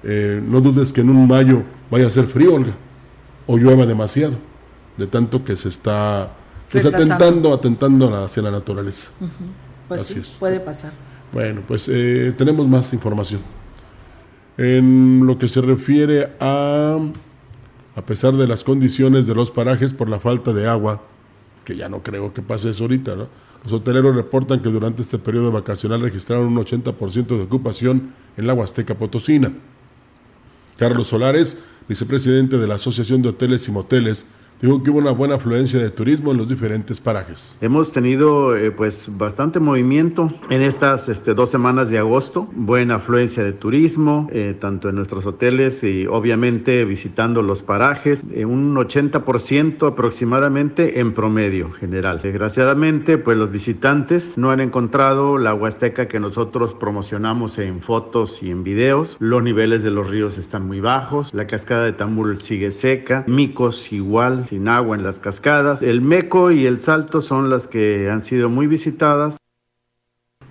[0.04, 2.76] eh, no dudes que en un mayo vaya a ser frío, Olga,
[3.48, 4.34] o llueva demasiado,
[4.98, 6.32] de tanto que se está
[6.72, 9.12] pues, atentando, atentando hacia la naturaleza.
[9.88, 10.92] Pues sí, puede pasar.
[11.32, 13.42] Bueno, pues eh, tenemos más información.
[14.58, 17.00] En lo que se refiere a,
[17.96, 21.02] a pesar de las condiciones de los parajes por la falta de agua,
[21.66, 23.28] que ya no creo que pase eso ahorita, ¿no?
[23.64, 28.54] Los hoteleros reportan que durante este periodo vacacional registraron un 80% de ocupación en la
[28.54, 29.54] Huasteca Potosina.
[30.78, 34.26] Carlos Solares, vicepresidente de la Asociación de Hoteles y Moteles,
[34.64, 37.58] dijo que hubo una buena afluencia de turismo en los diferentes parajes.
[37.60, 43.44] Hemos tenido eh, pues bastante movimiento en estas este, dos semanas de agosto, buena afluencia
[43.44, 49.86] de turismo, eh, tanto en nuestros hoteles y obviamente visitando los parajes, eh, un 80%
[49.86, 52.22] aproximadamente en promedio general.
[52.24, 58.50] Desgraciadamente pues los visitantes no han encontrado la Huasteca que nosotros promocionamos en fotos y
[58.50, 62.72] en videos, los niveles de los ríos están muy bajos, la cascada de Tambul sigue
[62.72, 65.82] seca, Micos igual, sin agua en las cascadas.
[65.82, 69.38] El Meco y el Salto son las que han sido muy visitadas.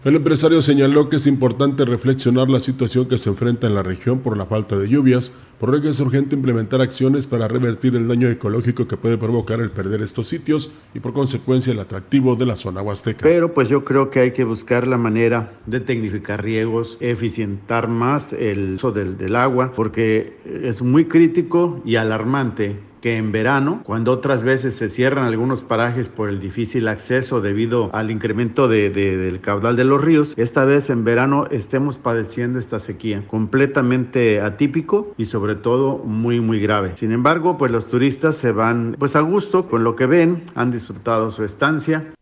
[0.04, 4.18] El empresario señaló que es importante reflexionar la situación que se enfrenta en la región
[4.18, 8.08] por la falta de lluvias, por lo que es urgente implementar acciones para revertir el
[8.08, 12.46] daño ecológico que puede provocar el perder estos sitios y por consecuencia el atractivo de
[12.46, 13.20] la zona huasteca.
[13.22, 18.32] Pero pues yo creo que hay que buscar la manera de tecnificar riegos, eficientar más
[18.32, 24.12] el uso del, del agua, porque es muy crítico y alarmante que en verano, cuando
[24.12, 29.76] otras veces se cierran algunos parajes por el difícil acceso debido al incremento del caudal
[29.76, 35.56] de los ríos, esta vez en verano estemos padeciendo esta sequía completamente atípico y sobre
[35.56, 36.92] todo muy muy grave.
[36.96, 40.70] Sin embargo, pues los turistas se van pues a gusto con lo que ven, han
[40.70, 42.14] disfrutado su estancia.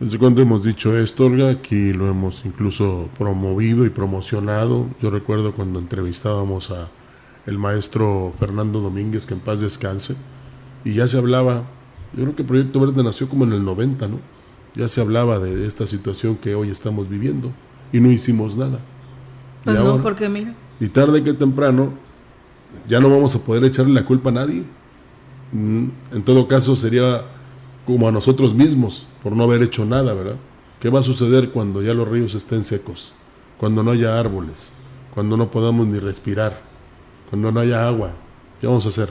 [0.00, 4.88] Desde cuando hemos dicho esto, Olga, aquí lo hemos incluso promovido y promocionado.
[5.00, 6.88] Yo recuerdo cuando entrevistábamos a
[7.46, 10.16] el maestro Fernando Domínguez, que en paz descanse,
[10.84, 11.64] y ya se hablaba,
[12.14, 14.18] yo creo que Proyecto Verde nació como en el 90, ¿no?
[14.74, 17.52] Ya se hablaba de esta situación que hoy estamos viviendo
[17.92, 18.80] y no hicimos nada.
[19.64, 20.54] Pues no, porque mira.
[20.80, 21.92] Y tarde que temprano,
[22.88, 24.64] ya no vamos a poder echarle la culpa a nadie.
[25.52, 27.22] Mm, en todo caso, sería
[27.86, 30.36] como a nosotros mismos por no haber hecho nada, ¿verdad?
[30.80, 33.12] ¿Qué va a suceder cuando ya los ríos estén secos?
[33.58, 34.72] Cuando no haya árboles,
[35.14, 36.73] cuando no podamos ni respirar
[37.30, 38.12] cuando no haya agua,
[38.60, 39.08] ¿qué vamos a hacer?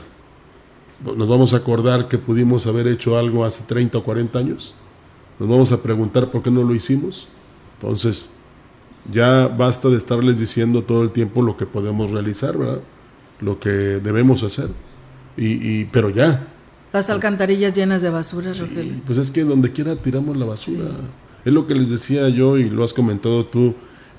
[1.04, 4.74] ¿Nos vamos a acordar que pudimos haber hecho algo hace 30 o 40 años?
[5.38, 7.28] nos vamos a preguntar por qué no lo hicimos.
[7.80, 8.30] Entonces,
[9.12, 12.80] ya basta de estarles diciendo todo el tiempo lo que podemos realizar, ¿verdad?
[13.40, 14.70] Lo que debemos hacer.
[15.36, 16.46] Y, pero ya.
[16.92, 18.52] Las alcantarillas llenas de basura,
[19.04, 20.84] Pues es que donde quiera tiramos la basura.
[21.44, 23.74] Es lo que les decía yo y lo has comentado tú.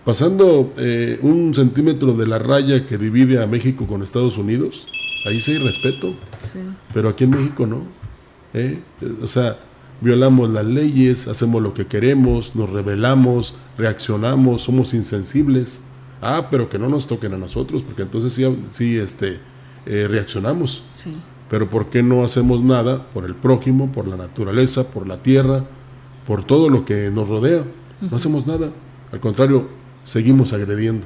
[0.06, 4.88] Pasando eh, un centímetro de la raya que divide a México con Estados Unidos,
[5.28, 6.13] ahí sí hay respeto.
[6.94, 7.82] Pero aquí en México no.
[8.54, 8.82] ¿eh?
[9.24, 9.58] O sea,
[10.02, 15.82] violamos las leyes, hacemos lo que queremos, nos rebelamos, reaccionamos, somos insensibles.
[16.22, 19.39] Ah, pero que no nos toquen a nosotros, porque entonces sí, sí este,
[19.88, 20.84] eh, reaccionamos.
[20.91, 21.15] Sí.
[21.50, 25.65] Pero ¿por qué no hacemos nada por el prójimo, por la naturaleza, por la tierra,
[26.28, 27.63] por todo lo que nos rodea?
[28.02, 28.70] No hacemos nada.
[29.12, 29.68] Al contrario,
[30.06, 31.06] seguimos agrediendo.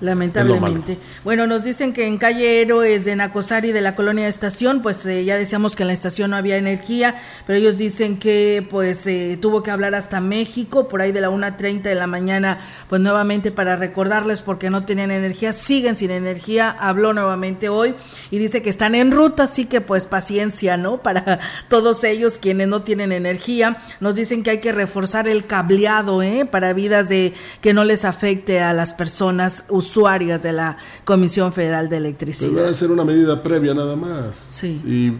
[0.00, 0.96] Lamentablemente.
[1.24, 5.24] Bueno, nos dicen que en calle Héroes de Nacosari de la colonia Estación, pues eh,
[5.24, 9.36] ya decíamos que en la estación no había energía, pero ellos dicen que pues eh,
[9.42, 13.50] tuvo que hablar hasta México por ahí de la 1.30 de la mañana, pues nuevamente
[13.50, 17.96] para recordarles porque no tenían energía, siguen sin energía, habló nuevamente hoy
[18.30, 20.98] y dice que están en ruta, así que pues paciencia, ¿no?
[21.08, 26.22] Para todos ellos quienes no tienen energía, nos dicen que hay que reforzar el cableado,
[26.22, 26.44] ¿eh?
[26.44, 31.52] Para vidas de que no les afecte a las personas usuarias usuarias de la Comisión
[31.52, 32.64] Federal de Electricidad.
[32.64, 34.44] Va a ser una medida previa nada más.
[34.48, 34.80] Sí.
[34.86, 35.12] Y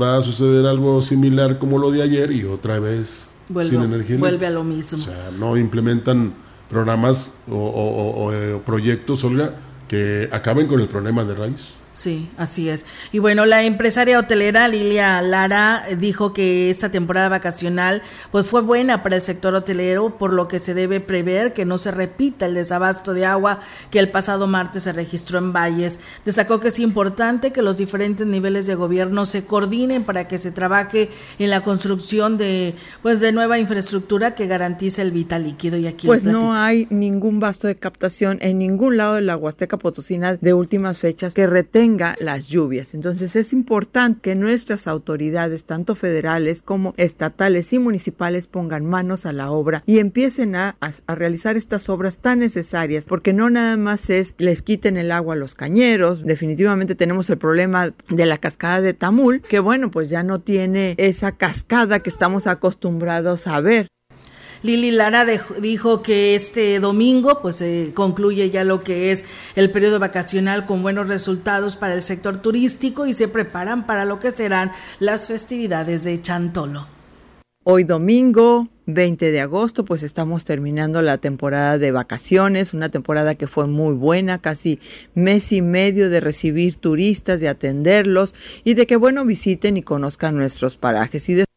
[0.00, 3.30] va a suceder algo similar como lo de ayer y otra vez
[3.68, 4.18] sin energía.
[4.18, 4.98] Vuelve a lo mismo.
[4.98, 6.34] O sea, no implementan
[6.68, 9.54] programas o, o eh, proyectos, Olga,
[9.86, 11.77] que acaben con el problema de raíz.
[11.98, 12.86] Sí, así es.
[13.10, 19.02] Y bueno, la empresaria hotelera Lilia Lara dijo que esta temporada vacacional pues fue buena
[19.02, 22.54] para el sector hotelero, por lo que se debe prever que no se repita el
[22.54, 25.98] desabasto de agua que el pasado martes se registró en Valles.
[26.24, 30.52] Destacó que es importante que los diferentes niveles de gobierno se coordinen para que se
[30.52, 35.88] trabaje en la construcción de pues de nueva infraestructura que garantice el vital líquido y
[35.88, 40.36] aquí Pues no hay ningún vasto de captación en ningún lado de la Huasteca Potosina
[40.36, 42.94] de últimas fechas que retenga las lluvias.
[42.94, 49.32] Entonces es importante que nuestras autoridades, tanto federales como estatales y municipales, pongan manos a
[49.32, 54.10] la obra y empiecen a, a, realizar estas obras tan necesarias, porque no nada más
[54.10, 58.80] es les quiten el agua a los cañeros, definitivamente tenemos el problema de la cascada
[58.80, 63.88] de Tamul, que bueno, pues ya no tiene esa cascada que estamos acostumbrados a ver.
[64.62, 65.24] Lili Lara
[65.60, 70.82] dijo que este domingo pues se concluye ya lo que es el periodo vacacional con
[70.82, 76.04] buenos resultados para el sector turístico y se preparan para lo que serán las festividades
[76.04, 76.86] de Chantolo.
[77.64, 83.46] Hoy domingo 20 de agosto, pues estamos terminando la temporada de vacaciones, una temporada que
[83.46, 84.80] fue muy buena, casi
[85.14, 90.36] mes y medio de recibir turistas, de atenderlos y de que bueno visiten y conozcan
[90.36, 91.28] nuestros parajes.
[91.28, 91.47] Y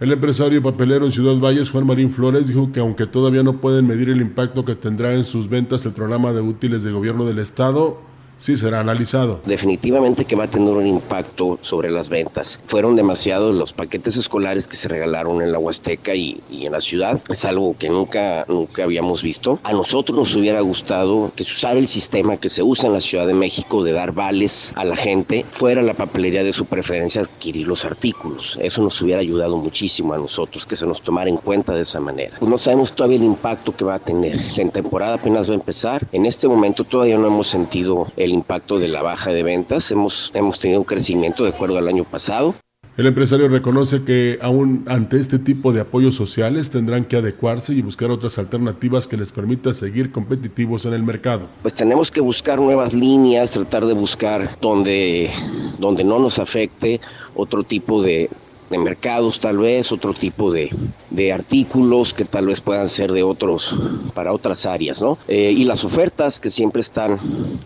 [0.00, 3.86] el empresario papelero en Ciudad Valles, Juan Marín Flores, dijo que aunque todavía no pueden
[3.86, 7.38] medir el impacto que tendrá en sus ventas el programa de útiles de gobierno del
[7.38, 7.98] Estado,
[8.40, 9.40] sí será analizado.
[9.44, 12.58] Definitivamente que va a tener un impacto sobre las ventas.
[12.66, 17.20] Fueron demasiados los paquetes escolares que se regalaron en la Huasteca y, en la ciudad.
[17.28, 19.60] Es algo que nunca, nunca habíamos visto.
[19.62, 23.00] A nosotros nos hubiera gustado que se usara el sistema que se usa en la
[23.00, 27.22] Ciudad de México de dar vales a la gente, fuera la papelería de su preferencia
[27.22, 28.58] adquirir los artículos.
[28.62, 32.00] Eso nos hubiera ayudado muchísimo a nosotros, que se nos tomara en cuenta de esa
[32.00, 32.36] manera.
[32.38, 34.36] Pues no sabemos todavía el impacto que va a tener.
[34.56, 36.06] La temporada apenas va a empezar.
[36.12, 39.90] En este momento todavía no hemos sentido el impacto de la baja de ventas.
[39.90, 42.54] Hemos, hemos tenido un crecimiento de acuerdo al año pasado.
[42.96, 47.80] El empresario reconoce que aún ante este tipo de apoyos sociales tendrán que adecuarse y
[47.80, 51.46] buscar otras alternativas que les permita seguir competitivos en el mercado.
[51.62, 55.30] Pues tenemos que buscar nuevas líneas, tratar de buscar donde,
[55.78, 57.00] donde no nos afecte
[57.34, 58.28] otro tipo de,
[58.70, 60.74] de mercados tal vez, otro tipo de,
[61.10, 63.74] de, artículos que tal vez puedan ser de otros,
[64.14, 65.18] para otras áreas, ¿no?
[65.28, 67.18] Eh, y las ofertas que siempre están,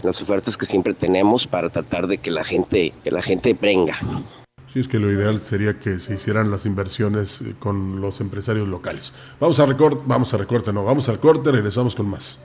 [0.03, 3.99] las ofertas que siempre tenemos para tratar de que la gente, que la gente venga.
[4.67, 8.67] Sí, es que lo ideal sería que se hicieran las inversiones eh, con los empresarios
[8.67, 9.14] locales.
[9.38, 12.40] Vamos a recorte, vamos a recorte, no, vamos al corte, regresamos con más.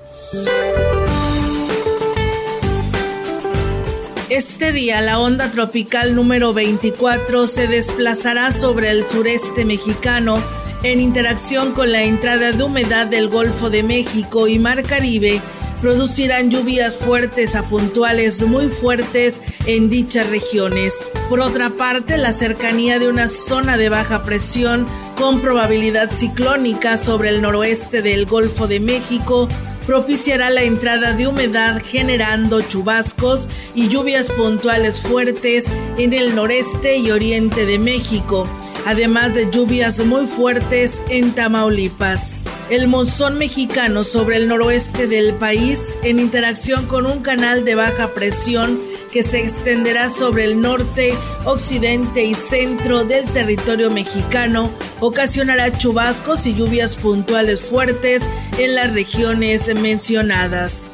[4.40, 10.42] Este día la onda tropical número 24 se desplazará sobre el sureste mexicano
[10.84, 15.42] en interacción con la entrada de humedad del Golfo de México y Mar Caribe
[15.82, 20.94] producirán lluvias fuertes a puntuales muy fuertes en dichas regiones.
[21.28, 27.28] Por otra parte, la cercanía de una zona de baja presión con probabilidad ciclónica sobre
[27.28, 29.50] el noroeste del Golfo de México
[29.90, 35.66] propiciará la entrada de humedad generando chubascos y lluvias puntuales fuertes
[35.98, 38.48] en el noreste y oriente de México.
[38.86, 42.44] además de lluvias muy fuertes en Tamaulipas.
[42.70, 48.14] El monzón mexicano sobre el noroeste del país, en interacción con un canal de baja
[48.14, 48.80] presión
[49.12, 51.14] que se extenderá sobre el norte,
[51.46, 54.70] occidente y centro del territorio mexicano,
[55.00, 58.24] ocasionará chubascos y lluvias puntuales fuertes
[58.58, 60.90] en las regiones mencionadas.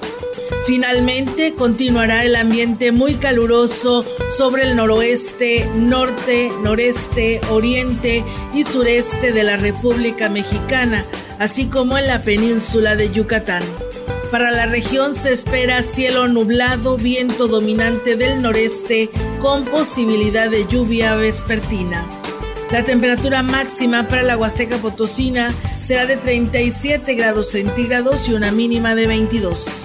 [0.66, 4.04] Finalmente, continuará el ambiente muy caluroso
[4.36, 11.06] sobre el noroeste, norte, noreste, oriente y sureste de la República Mexicana,
[11.38, 13.62] así como en la península de Yucatán.
[14.36, 21.16] Para la región se espera cielo nublado, viento dominante del noreste con posibilidad de lluvia
[21.16, 22.06] vespertina.
[22.70, 28.94] La temperatura máxima para la Huasteca Potosina será de 37 grados centígrados y una mínima
[28.94, 29.85] de 22.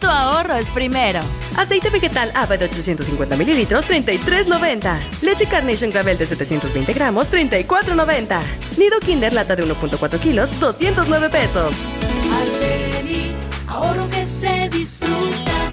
[0.00, 1.20] tu ahorro es primero.
[1.56, 5.00] Aceite vegetal AVA de 850 mililitros, 33.90.
[5.22, 8.40] Leche Carnation Gravel de 720 gramos, 34.90.
[8.78, 11.86] Nido Kinder Lata de 1.4 kilos, 209 pesos.
[13.68, 15.72] ahorro que se disfruta.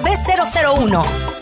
[0.00, 1.41] B00 1.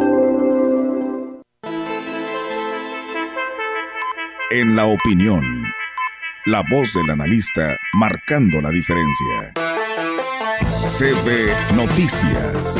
[4.53, 5.63] En la opinión,
[6.45, 9.53] la voz del analista marcando la diferencia.
[10.89, 12.77] CB Noticias.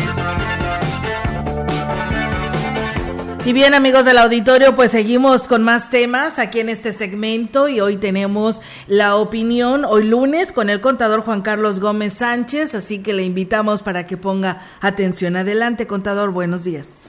[3.45, 7.79] Y bien amigos del auditorio, pues seguimos con más temas aquí en este segmento y
[7.79, 13.13] hoy tenemos la opinión, hoy lunes, con el contador Juan Carlos Gómez Sánchez, así que
[13.13, 15.37] le invitamos para que ponga atención.
[15.37, 17.00] Adelante, contador, buenos días.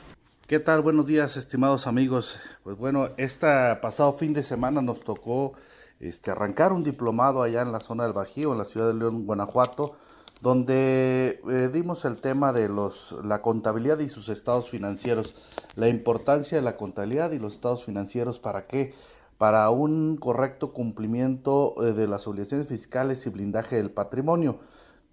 [0.52, 0.82] ¿Qué tal?
[0.82, 2.38] Buenos días, estimados amigos.
[2.62, 3.46] Pues bueno, este
[3.80, 5.54] pasado fin de semana nos tocó
[5.98, 9.24] este, arrancar un diplomado allá en la zona del Bajío, en la ciudad de León,
[9.24, 9.96] Guanajuato,
[10.42, 15.36] donde eh, dimos el tema de los, la contabilidad y sus estados financieros,
[15.74, 18.94] la importancia de la contabilidad y los estados financieros, ¿para qué?
[19.38, 24.60] Para un correcto cumplimiento eh, de las obligaciones fiscales y blindaje del patrimonio.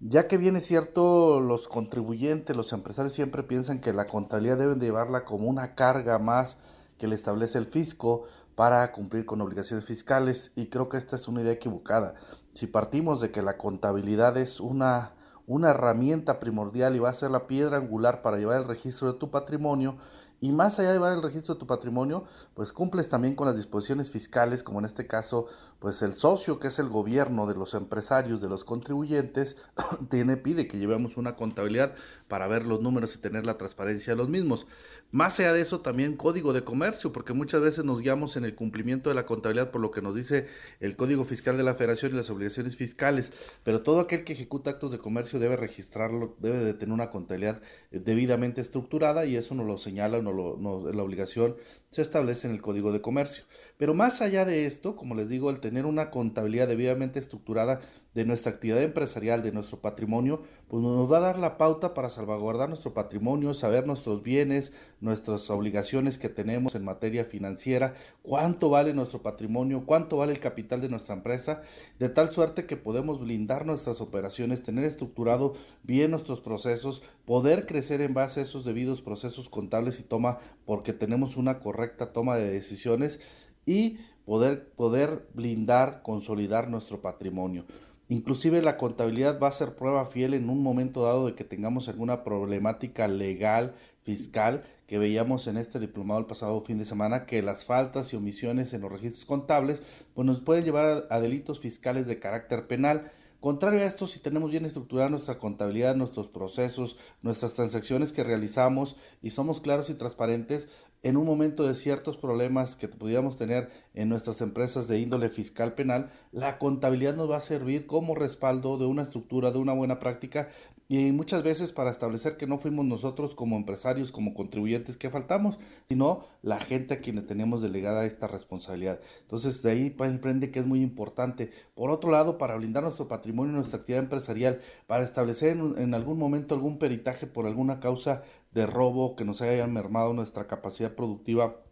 [0.02, 4.78] Ya que bien es cierto, los contribuyentes, los empresarios siempre piensan que la contabilidad deben
[4.78, 6.56] de llevarla como una carga más
[6.96, 8.24] que le establece el fisco
[8.54, 12.14] para cumplir con obligaciones fiscales y creo que esta es una idea equivocada.
[12.54, 15.12] Si partimos de que la contabilidad es una,
[15.46, 19.18] una herramienta primordial y va a ser la piedra angular para llevar el registro de
[19.18, 19.98] tu patrimonio
[20.40, 22.24] y más allá de llevar el registro de tu patrimonio,
[22.54, 25.46] pues cumples también con las disposiciones fiscales, como en este caso,
[25.78, 29.56] pues el socio que es el gobierno de los empresarios, de los contribuyentes,
[30.08, 31.94] tiene, pide que llevemos una contabilidad
[32.26, 34.66] para ver los números y tener la transparencia de los mismos.
[35.12, 38.54] Más allá de eso, también código de comercio, porque muchas veces nos guiamos en el
[38.54, 40.46] cumplimiento de la contabilidad por lo que nos dice
[40.78, 43.32] el Código Fiscal de la Federación y las obligaciones fiscales,
[43.64, 47.60] pero todo aquel que ejecuta actos de comercio debe registrarlo, debe de tener una contabilidad
[47.90, 51.56] eh, debidamente estructurada y eso nos lo señala, nos lo, la obligación
[51.90, 53.44] se establece en el Código de Comercio.
[53.80, 57.80] Pero más allá de esto, como les digo, el tener una contabilidad debidamente estructurada
[58.12, 62.10] de nuestra actividad empresarial, de nuestro patrimonio, pues nos va a dar la pauta para
[62.10, 68.92] salvaguardar nuestro patrimonio, saber nuestros bienes, nuestras obligaciones que tenemos en materia financiera, cuánto vale
[68.92, 71.62] nuestro patrimonio, cuánto vale el capital de nuestra empresa,
[71.98, 75.54] de tal suerte que podemos blindar nuestras operaciones, tener estructurado
[75.84, 80.92] bien nuestros procesos, poder crecer en base a esos debidos procesos contables y toma, porque
[80.92, 87.64] tenemos una correcta toma de decisiones y poder, poder blindar, consolidar nuestro patrimonio.
[88.08, 91.88] Inclusive la contabilidad va a ser prueba fiel en un momento dado de que tengamos
[91.88, 97.42] alguna problemática legal, fiscal, que veíamos en este diplomado el pasado fin de semana, que
[97.42, 99.82] las faltas y omisiones en los registros contables
[100.14, 103.04] pues nos pueden llevar a delitos fiscales de carácter penal
[103.40, 108.96] Contrario a esto, si tenemos bien estructurada nuestra contabilidad, nuestros procesos, nuestras transacciones que realizamos
[109.22, 110.68] y somos claros y transparentes,
[111.02, 115.74] en un momento de ciertos problemas que pudiéramos tener en nuestras empresas de índole fiscal
[115.74, 119.98] penal, la contabilidad nos va a servir como respaldo de una estructura, de una buena
[119.98, 120.48] práctica
[120.90, 125.60] y muchas veces para establecer que no fuimos nosotros como empresarios, como contribuyentes que faltamos,
[125.88, 128.98] sino la gente a quien le tenemos delegada esta responsabilidad.
[129.20, 131.52] Entonces de ahí emprende que es muy importante.
[131.76, 136.56] Por otro lado, para blindar nuestro patrimonio, nuestra actividad empresarial, para establecer en algún momento
[136.56, 141.62] algún peritaje por alguna causa de robo que nos haya mermado nuestra capacidad productiva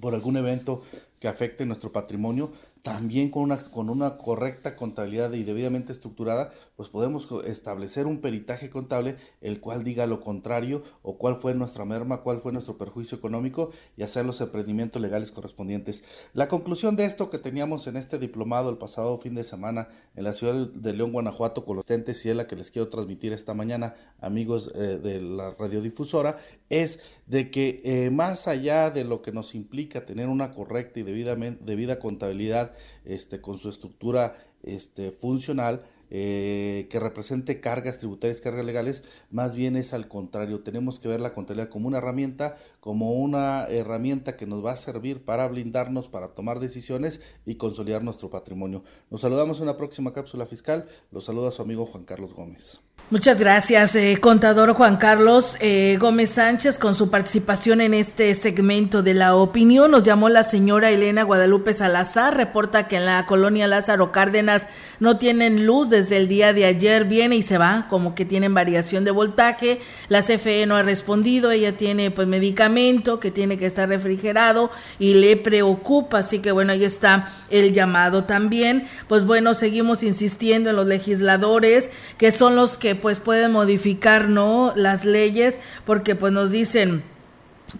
[0.00, 0.82] por algún evento
[1.18, 2.52] que afecte nuestro patrimonio,
[2.82, 8.70] también con una, con una correcta contabilidad y debidamente estructurada, pues podemos establecer un peritaje
[8.70, 13.18] contable el cual diga lo contrario o cuál fue nuestra merma, cuál fue nuestro perjuicio
[13.18, 16.04] económico y hacer los emprendimientos legales correspondientes.
[16.32, 20.24] La conclusión de esto que teníamos en este diplomado el pasado fin de semana en
[20.24, 23.32] la ciudad de León, Guanajuato, con los tentes y es la que les quiero transmitir
[23.32, 26.36] esta mañana, amigos eh, de la radiodifusora,
[26.68, 27.00] es
[27.30, 31.98] de que eh, más allá de lo que nos implica tener una correcta y debida
[32.00, 32.72] contabilidad
[33.04, 39.76] este, con su estructura este, funcional, eh, que represente cargas tributarias, cargas legales, más bien
[39.76, 40.64] es al contrario.
[40.64, 44.76] Tenemos que ver la contabilidad como una herramienta, como una herramienta que nos va a
[44.76, 48.82] servir para blindarnos, para tomar decisiones y consolidar nuestro patrimonio.
[49.08, 50.88] Nos saludamos en una próxima cápsula fiscal.
[51.12, 52.80] Los saluda su amigo Juan Carlos Gómez.
[53.08, 59.02] Muchas gracias, eh, contador Juan Carlos eh, Gómez Sánchez, con su participación en este segmento
[59.02, 59.90] de la opinión.
[59.90, 64.68] Nos llamó la señora Elena Guadalupe Salazar, reporta que en la colonia Lázaro Cárdenas
[65.00, 68.54] no tienen luz desde el día de ayer, viene y se va, como que tienen
[68.54, 69.80] variación de voltaje.
[70.08, 74.70] La CFE no ha respondido, ella tiene pues medicamento que tiene que estar refrigerado
[75.00, 78.86] y le preocupa, así que bueno, ahí está el llamado también.
[79.08, 84.72] Pues bueno, seguimos insistiendo en los legisladores que son los que pues pueden modificar, ¿no?
[84.76, 87.02] Las leyes, porque pues nos dicen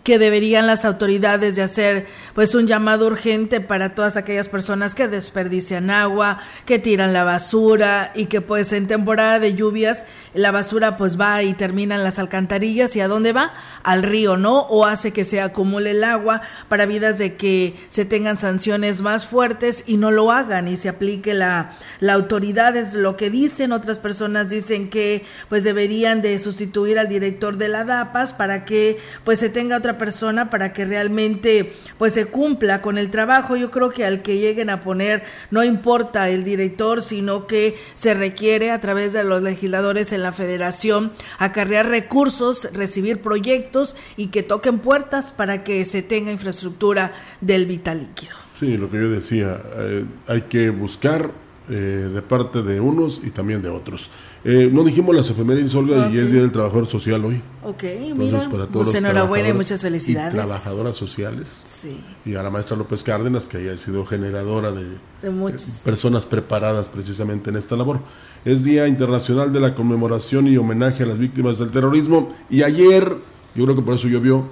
[0.03, 5.09] que deberían las autoridades de hacer pues un llamado urgente para todas aquellas personas que
[5.09, 10.97] desperdician agua, que tiran la basura y que pues en temporada de lluvias la basura
[10.97, 13.53] pues va y termina en las alcantarillas y a dónde va?
[13.83, 14.61] Al río, ¿no?
[14.61, 19.27] O hace que se acumule el agua para vidas de que se tengan sanciones más
[19.27, 21.73] fuertes y no lo hagan y se aplique la,
[22.09, 27.57] autoridad es lo que dicen, otras personas dicen que pues deberían de sustituir al director
[27.57, 32.27] de la DAPAS para que pues se tenga otra persona para que realmente pues se
[32.27, 33.57] cumpla con el trabajo.
[33.57, 38.15] Yo creo que al que lleguen a poner no importa el director, sino que se
[38.15, 44.43] requiere a través de los legisladores en la federación acarrear recursos, recibir proyectos y que
[44.43, 48.37] toquen puertas para que se tenga infraestructura del vital líquido.
[48.55, 51.31] Sí, lo que yo decía, eh, hay que buscar
[51.69, 54.11] eh, de parte de unos y también de otros.
[54.43, 57.43] Eh, no dijimos las efemérides, Olga, y es Día del Trabajador Social hoy.
[57.63, 60.33] Ok, Entonces, para todos pues enhorabuena y muchas felicidades.
[60.33, 61.63] Y trabajadoras sociales.
[61.71, 62.01] Sí.
[62.25, 64.85] Y a la maestra López Cárdenas, que haya sido generadora de,
[65.23, 68.01] de personas preparadas precisamente en esta labor.
[68.47, 72.35] Es Día Internacional de la Conmemoración y Homenaje a las Víctimas del Terrorismo.
[72.49, 73.15] Y ayer,
[73.55, 74.47] yo creo que por eso llovió,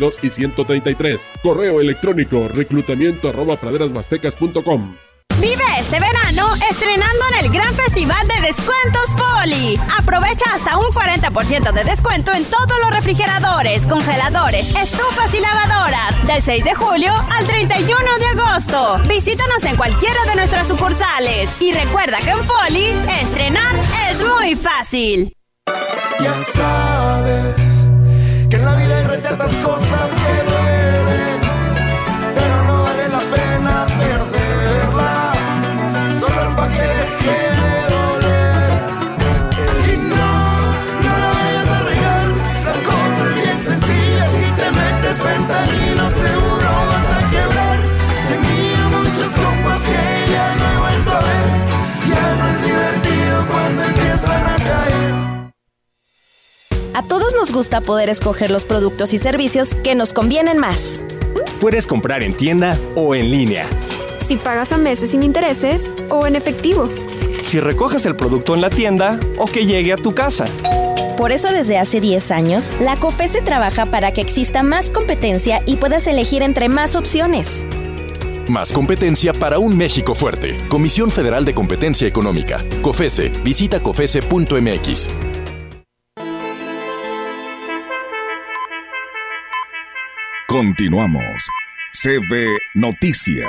[0.00, 1.32] 142 y 133.
[1.42, 4.96] Correo electrónico reclutamiento arroba praderashuastecas.com.
[5.40, 9.80] Vive este verano estrenando en el gran festival de descuentos Poli.
[9.98, 16.26] Aprovecha hasta un 40% de descuento en todos los refrigeradores, congeladores, estufas y lavadoras.
[16.26, 19.00] Del 6 de julio al 31 de agosto.
[19.08, 21.56] Visítanos en cualquiera de nuestras sucursales.
[21.58, 22.92] Y recuerda que en Poli,
[23.22, 23.76] estrenar
[24.10, 25.32] es muy fácil.
[26.22, 27.54] Ya sabes
[28.50, 29.79] que en la vida hay retratas cosas
[57.00, 61.06] A todos nos gusta poder escoger los productos y servicios que nos convienen más.
[61.58, 63.66] Puedes comprar en tienda o en línea.
[64.18, 66.90] Si pagas a meses sin intereses o en efectivo.
[67.42, 70.44] Si recoges el producto en la tienda o que llegue a tu casa.
[71.16, 75.76] Por eso desde hace 10 años, la COFESE trabaja para que exista más competencia y
[75.76, 77.66] puedas elegir entre más opciones.
[78.46, 80.58] Más competencia para un México fuerte.
[80.68, 82.62] Comisión Federal de Competencia Económica.
[82.82, 83.30] COFESE.
[83.42, 85.08] Visita COFESE.mx.
[90.60, 91.48] Continuamos.
[91.90, 93.48] CB Noticias.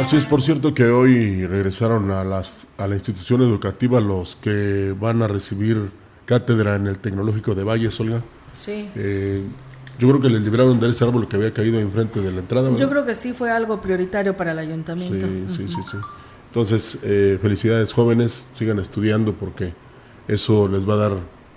[0.00, 4.92] Así es, por cierto que hoy regresaron a, las, a la institución educativa los que
[4.98, 5.92] van a recibir
[6.24, 8.24] cátedra en el Tecnológico de Valles, Olga.
[8.52, 8.90] Sí.
[8.96, 9.44] Eh,
[10.00, 12.68] yo creo que les libraron de ese árbol que había caído enfrente de la entrada.
[12.68, 12.80] ¿verdad?
[12.80, 15.28] Yo creo que sí fue algo prioritario para el ayuntamiento.
[15.46, 15.98] Sí, sí, sí, sí.
[16.50, 19.72] Entonces, eh, felicidades jóvenes, sigan estudiando porque
[20.26, 21.12] eso les va a dar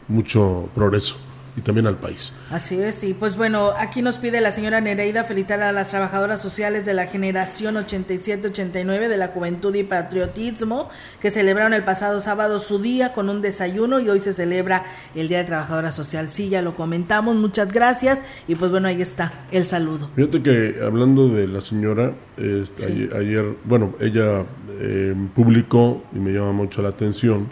[0.07, 1.15] mucho progreso
[1.55, 2.33] y también al país.
[2.51, 6.41] Así es, y pues bueno, aquí nos pide la señora Nereida felicitar a las trabajadoras
[6.41, 10.89] sociales de la generación 87-89 de la Juventud y Patriotismo,
[11.21, 14.83] que celebraron el pasado sábado su día con un desayuno y hoy se celebra
[15.15, 16.27] el Día de Trabajadora Social.
[16.29, 20.09] Sí, ya lo comentamos, muchas gracias y pues bueno, ahí está el saludo.
[20.15, 22.91] Fíjate que hablando de la señora, este, Sí.
[22.91, 24.43] ayer, ayer, bueno, ella
[24.79, 27.47] eh, publicó y me llama mucho la atención,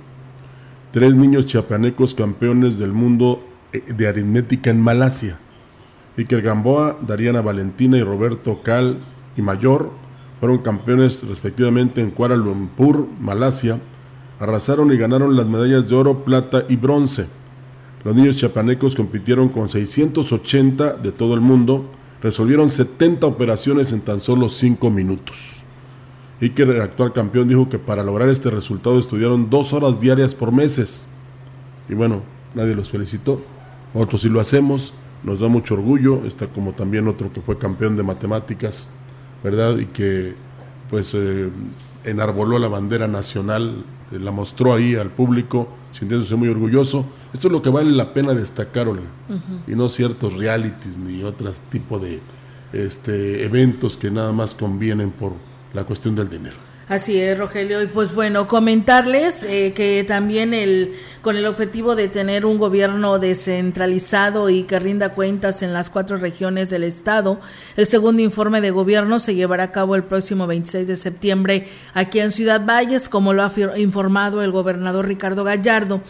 [0.91, 5.37] tres niños chiapanecos campeones del mundo de aritmética en Malasia.
[6.17, 8.97] Iker Gamboa, Dariana Valentina y Roberto Cal
[9.37, 9.91] y Mayor
[10.39, 13.79] fueron campeones respectivamente en Kuala Lumpur, Malasia.
[14.39, 17.27] Arrasaron y ganaron las medallas de oro, plata y bronce.
[18.03, 21.83] Los niños chiapanecos compitieron con 680 de todo el mundo,
[22.21, 25.61] resolvieron 70 operaciones en tan solo 5 minutos.
[26.41, 30.51] Iker, el actual campeón, dijo que para lograr este resultado estudiaron dos horas diarias por
[30.51, 31.05] meses.
[31.87, 32.23] Y bueno,
[32.55, 33.39] nadie los felicitó.
[33.93, 36.25] Nosotros sí lo hacemos, nos da mucho orgullo.
[36.25, 38.89] Está como también otro que fue campeón de matemáticas,
[39.43, 39.77] ¿verdad?
[39.77, 40.35] Y que
[40.89, 41.49] pues eh,
[42.03, 47.05] enarboló la bandera nacional, eh, la mostró ahí al público, sintiéndose muy orgulloso.
[47.33, 49.03] Esto es lo que vale la pena destacar, Olga
[49.67, 52.19] y no ciertos realities ni otros tipo de
[52.73, 55.33] este, eventos que nada más convienen por
[55.73, 56.57] la cuestión del dinero.
[56.91, 57.81] Así es, Rogelio.
[57.81, 63.17] Y pues bueno, comentarles eh, que también el con el objetivo de tener un gobierno
[63.17, 67.39] descentralizado y que rinda cuentas en las cuatro regiones del Estado.
[67.77, 72.19] El segundo informe de gobierno se llevará a cabo el próximo 26 de septiembre aquí
[72.19, 76.01] en Ciudad Valles, como lo ha informado el gobernador Ricardo Gallardo.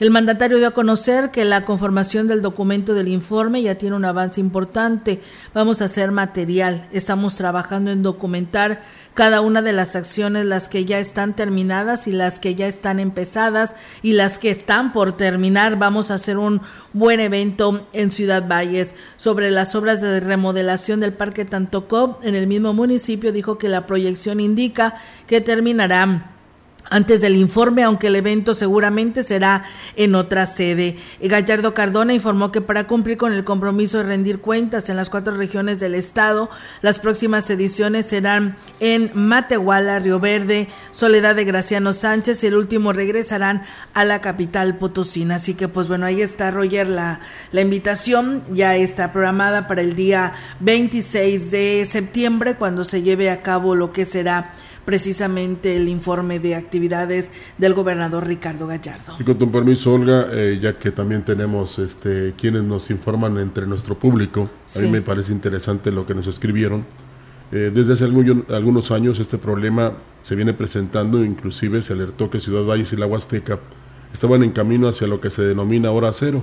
[0.00, 4.04] El mandatario dio a conocer que la conformación del documento del informe ya tiene un
[4.04, 5.20] avance importante.
[5.54, 6.88] Vamos a hacer material.
[6.92, 8.84] Estamos trabajando en documentar
[9.14, 13.00] cada una de las acciones, las que ya están terminadas y las que ya están
[13.00, 15.80] empezadas y las que están por terminar.
[15.80, 16.60] Vamos a hacer un
[16.92, 22.46] buen evento en Ciudad Valles sobre las obras de remodelación del Parque Tantocop en el
[22.46, 23.32] mismo municipio.
[23.32, 24.94] Dijo que la proyección indica
[25.26, 26.37] que terminará
[26.90, 29.64] antes del informe, aunque el evento seguramente será
[29.96, 30.98] en otra sede.
[31.20, 35.36] Gallardo Cardona informó que para cumplir con el compromiso de rendir cuentas en las cuatro
[35.36, 36.50] regiones del estado,
[36.82, 42.92] las próximas ediciones serán en Matehuala, Río Verde, Soledad de Graciano Sánchez y el último
[42.92, 43.64] regresarán
[43.94, 45.36] a la capital Potosina.
[45.36, 47.20] Así que pues bueno, ahí está Roger, la,
[47.52, 53.42] la invitación ya está programada para el día 26 de septiembre cuando se lleve a
[53.42, 54.52] cabo lo que será
[54.88, 59.16] precisamente el informe de actividades del gobernador Ricardo Gallardo.
[59.20, 63.66] Y con tu permiso, Olga, eh, ya que también tenemos este, quienes nos informan entre
[63.66, 66.86] nuestro público, a mí me parece interesante lo que nos escribieron.
[67.52, 72.64] Eh, desde hace algunos años este problema se viene presentando, inclusive se alertó que Ciudad
[72.64, 73.58] Valles y la Huasteca
[74.10, 76.40] estaban en camino hacia lo que se denomina hora cero.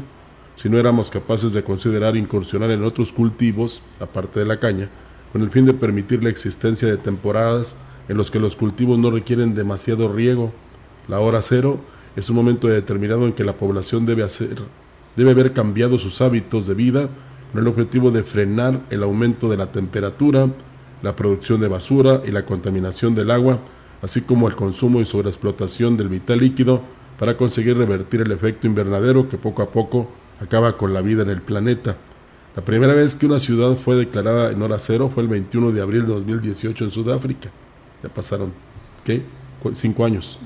[0.53, 4.87] Si no éramos capaces de considerar incursionar en otros cultivos, aparte de la caña,
[5.33, 7.75] con el fin de permitir la existencia de temporadas
[8.07, 10.51] en los que los cultivos no requieren demasiado riego.
[11.07, 11.79] La hora cero
[12.15, 14.57] es un momento determinado en que la población debe, hacer,
[15.15, 17.09] debe haber cambiado sus hábitos de vida
[17.51, 20.49] con el objetivo de frenar el aumento de la temperatura,
[21.01, 23.59] la producción de basura y la contaminación del agua,
[24.01, 26.81] así como el consumo y sobreexplotación del vital líquido
[27.19, 30.09] para conseguir revertir el efecto invernadero que poco a poco
[30.41, 31.95] acaba con la vida en el planeta.
[32.55, 35.81] La primera vez que una ciudad fue declarada en hora cero fue el 21 de
[35.81, 37.51] abril de 2018 en Sudáfrica
[38.05, 38.53] ya pasaron.
[39.73, 40.39] Cinco años.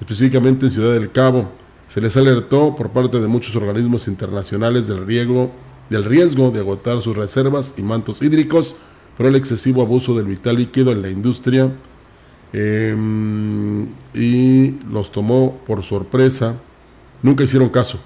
[0.00, 1.50] Específicamente en Ciudad del Cabo,
[1.88, 5.50] se les alertó por parte de muchos organismos internacionales del riesgo,
[5.90, 8.76] del riesgo de agotar sus reservas y mantos hídricos
[9.16, 11.72] por el excesivo abuso del vital líquido en la industria
[12.52, 16.54] em, y los tomó por sorpresa.
[17.22, 17.98] Nunca hicieron caso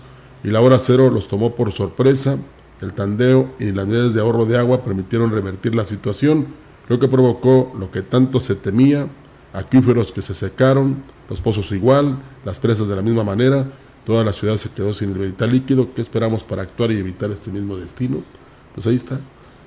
[0.43, 2.39] y la hora cero los tomó por sorpresa.
[2.81, 6.47] El tandeo y las medidas de ahorro de agua permitieron revertir la situación
[6.89, 9.09] lo que provocó lo que tanto se temía,
[9.53, 13.67] acuíferos que se secaron, los pozos igual, las presas de la misma manera,
[14.05, 17.31] toda la ciudad se quedó sin el vital líquido, ¿qué esperamos para actuar y evitar
[17.31, 18.23] este mismo destino?
[18.75, 19.19] Pues ahí está,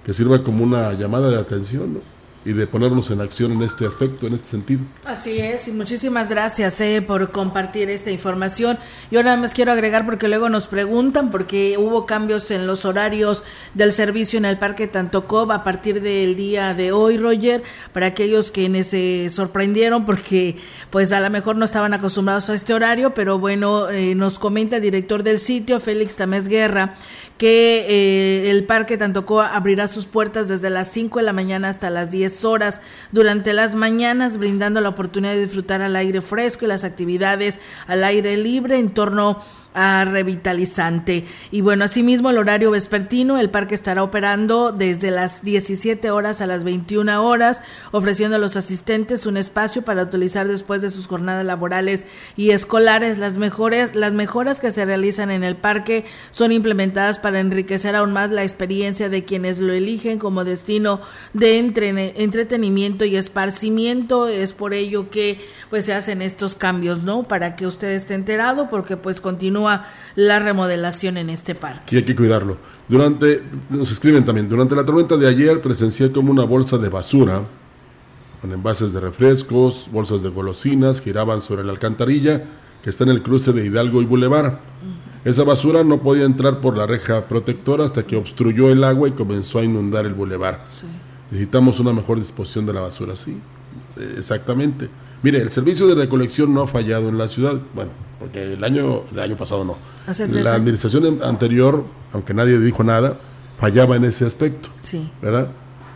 [0.06, 2.19] que sirva como una llamada de atención, ¿no?
[2.46, 4.82] Y de ponernos en acción en este aspecto, en este sentido.
[5.06, 8.78] Así es, y muchísimas gracias eh, por compartir esta información.
[9.12, 13.44] Yo nada más quiero agregar porque luego nos preguntan porque hubo cambios en los horarios
[13.74, 18.52] del servicio en el Parque Tantocob a partir del día de hoy, Roger, para aquellos
[18.52, 20.58] quienes se sorprendieron porque
[20.90, 24.78] pues a lo mejor no estaban acostumbrados a este horario, pero bueno, eh, nos comenta
[24.78, 26.96] el director del sitio, Félix Tamés Guerra,
[27.40, 31.90] que eh, el Parque Tantocoa abrirá sus puertas desde las 5 de la mañana hasta
[31.90, 32.82] las 10 horas.
[33.14, 38.04] Durante las mañanas, brindando la oportunidad de disfrutar al aire fresco y las actividades al
[38.04, 39.40] aire libre en torno
[39.74, 41.26] revitalizante.
[41.52, 46.48] Y bueno, asimismo el horario vespertino, el parque estará operando desde las 17 horas a
[46.48, 47.62] las 21 horas,
[47.92, 52.06] ofreciendo a los asistentes un espacio para utilizar después de sus jornadas laborales
[52.36, 53.18] y escolares.
[53.20, 58.12] Las mejores, las mejoras que se realizan en el parque son implementadas para enriquecer aún
[58.12, 61.02] más la experiencia de quienes lo eligen como destino
[61.34, 64.28] de entretenimiento y esparcimiento.
[64.28, 65.40] Es por ello que
[65.70, 67.24] pues se hacen estos cambios, ¿no?
[67.24, 69.69] Para que usted esté enterado, porque pues continúa
[70.16, 71.96] la remodelación en este parque.
[71.96, 72.58] Y hay que cuidarlo.
[72.88, 77.42] Durante, nos escriben también, durante la tormenta de ayer presencié como una bolsa de basura
[78.42, 82.44] con envases de refrescos, bolsas de golosinas, giraban sobre la alcantarilla
[82.82, 84.54] que está en el cruce de Hidalgo y Boulevard.
[85.26, 89.12] Esa basura no podía entrar por la reja protectora hasta que obstruyó el agua y
[89.12, 90.66] comenzó a inundar el bulevar.
[91.30, 93.38] Necesitamos una mejor disposición de la basura, sí,
[94.18, 94.90] exactamente.
[95.22, 97.60] Mire, el servicio de recolección no ha fallado en la ciudad.
[97.76, 99.78] Bueno, porque el año, el año pasado no.
[100.30, 103.18] La administración anterior, aunque nadie dijo nada,
[103.60, 104.70] fallaba en ese aspecto.
[104.84, 105.10] Sí.
[105.22, 105.50] ¿Verdad?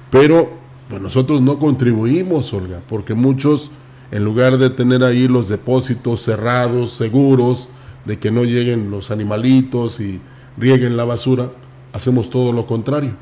[0.10, 0.52] Pero
[0.90, 3.72] pues nosotros no contribuimos, Olga, porque muchos,
[4.12, 7.70] en lugar de tener ahí los depósitos cerrados, seguros,
[8.06, 10.20] de que no lleguen los animalitos y
[10.58, 11.50] rieguen la basura,
[11.94, 13.14] hacemos todo lo contrario,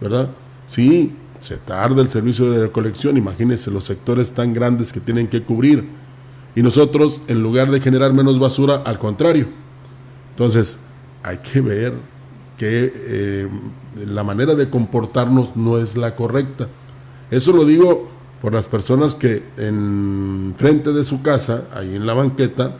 [0.00, 0.30] ¿verdad?
[0.66, 5.42] Sí, se tarda el servicio de recolección, imagínense los sectores tan grandes que tienen que
[5.42, 5.84] cubrir.
[6.56, 9.46] Y nosotros, en lugar de generar menos basura, al contrario.
[10.30, 10.80] Entonces,
[11.22, 11.92] hay que ver
[12.56, 13.48] que eh,
[14.06, 16.68] la manera de comportarnos no es la correcta.
[17.30, 18.08] Eso lo digo
[18.40, 22.76] por las personas que en frente de su casa, ahí en la banqueta,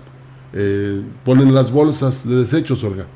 [0.54, 3.06] eh, ponen las bolsas de desechos, Olga.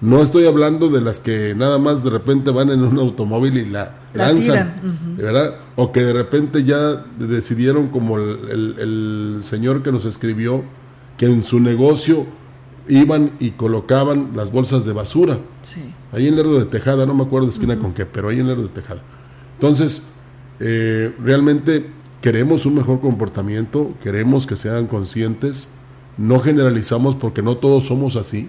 [0.00, 3.64] No estoy hablando de las que nada más de repente van en un automóvil y
[3.66, 5.54] la, lanzan, ¿verdad?
[5.76, 10.62] O que de repente ya decidieron, como el, el, señor que nos escribió,
[11.16, 12.26] que en su negocio
[12.88, 15.38] iban y colocaban las bolsas de basura.
[16.12, 18.48] Ahí en Lerdo de Tejada, no me acuerdo de esquina con qué, pero ahí en
[18.48, 19.00] Lerdo de Tejada.
[19.54, 20.04] Entonces,
[20.60, 21.86] eh, realmente
[22.20, 25.70] queremos un mejor comportamiento, queremos que sean conscientes,
[26.18, 28.48] no generalizamos porque no todos somos así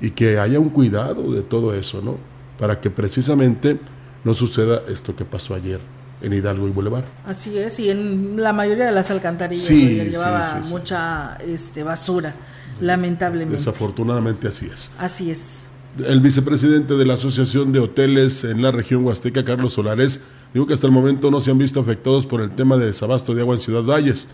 [0.00, 2.18] y que haya un cuidado de todo eso, ¿no?
[2.58, 3.78] Para que precisamente
[4.24, 5.80] no suceda esto que pasó ayer
[6.22, 7.04] en Hidalgo y Boulevard.
[7.26, 12.34] Así es, y en la mayoría de las alcantarillas llevaba mucha este, basura,
[12.80, 13.56] lamentablemente.
[13.56, 14.92] Desafortunadamente así es.
[14.98, 15.64] Así es.
[16.04, 20.20] El vicepresidente de la Asociación de Hoteles en la región Huasteca, Carlos Solares,
[20.54, 23.34] dijo que hasta el momento no se han visto afectados por el tema de desabasto
[23.34, 24.28] de agua en Ciudad Valles.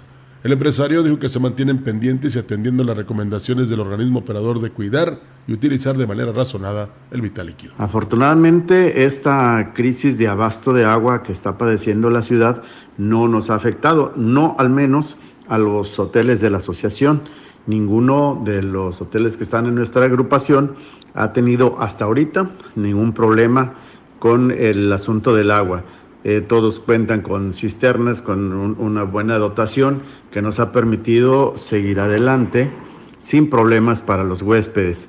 [0.46, 4.70] El empresario dijo que se mantienen pendientes y atendiendo las recomendaciones del organismo operador de
[4.70, 5.18] cuidar
[5.48, 7.74] y utilizar de manera razonada el vital líquido.
[7.78, 12.62] Afortunadamente, esta crisis de abasto de agua que está padeciendo la ciudad
[12.96, 15.18] no nos ha afectado, no al menos
[15.48, 17.22] a los hoteles de la asociación.
[17.66, 20.76] Ninguno de los hoteles que están en nuestra agrupación
[21.14, 23.74] ha tenido hasta ahorita ningún problema
[24.20, 25.82] con el asunto del agua.
[26.28, 30.02] Eh, todos cuentan con cisternas, con una buena dotación
[30.32, 32.68] que nos ha permitido seguir adelante
[33.16, 35.08] sin problemas para los huéspedes.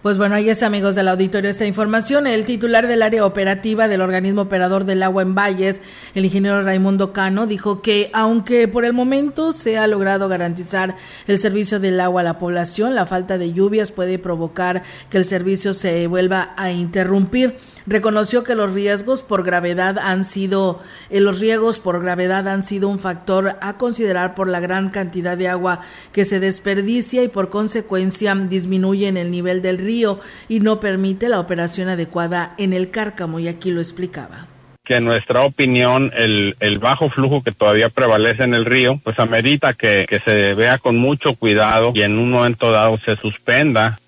[0.00, 2.28] Pues bueno, ahí está, amigos del auditorio, esta información.
[2.28, 5.80] El titular del área operativa del organismo operador del agua en Valles,
[6.14, 10.94] el ingeniero Raimundo Cano, dijo que aunque por el momento se ha logrado garantizar
[11.26, 15.24] el servicio del agua a la población, la falta de lluvias puede provocar que el
[15.24, 17.56] servicio se vuelva a interrumpir
[17.88, 20.80] reconoció que los riesgos por gravedad han sido
[21.10, 25.36] eh, los riesgos por gravedad han sido un factor a considerar por la gran cantidad
[25.36, 25.80] de agua
[26.12, 31.28] que se desperdicia y por consecuencia disminuye en el nivel del río y no permite
[31.28, 34.46] la operación adecuada en el cárcamo y aquí lo explicaba.
[34.84, 39.18] Que en nuestra opinión el, el, bajo flujo que todavía prevalece en el río, pues
[39.18, 43.98] amerita que, que se vea con mucho cuidado y en un momento dado se suspenda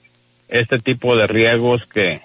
[0.48, 2.20] este tipo de riesgos que,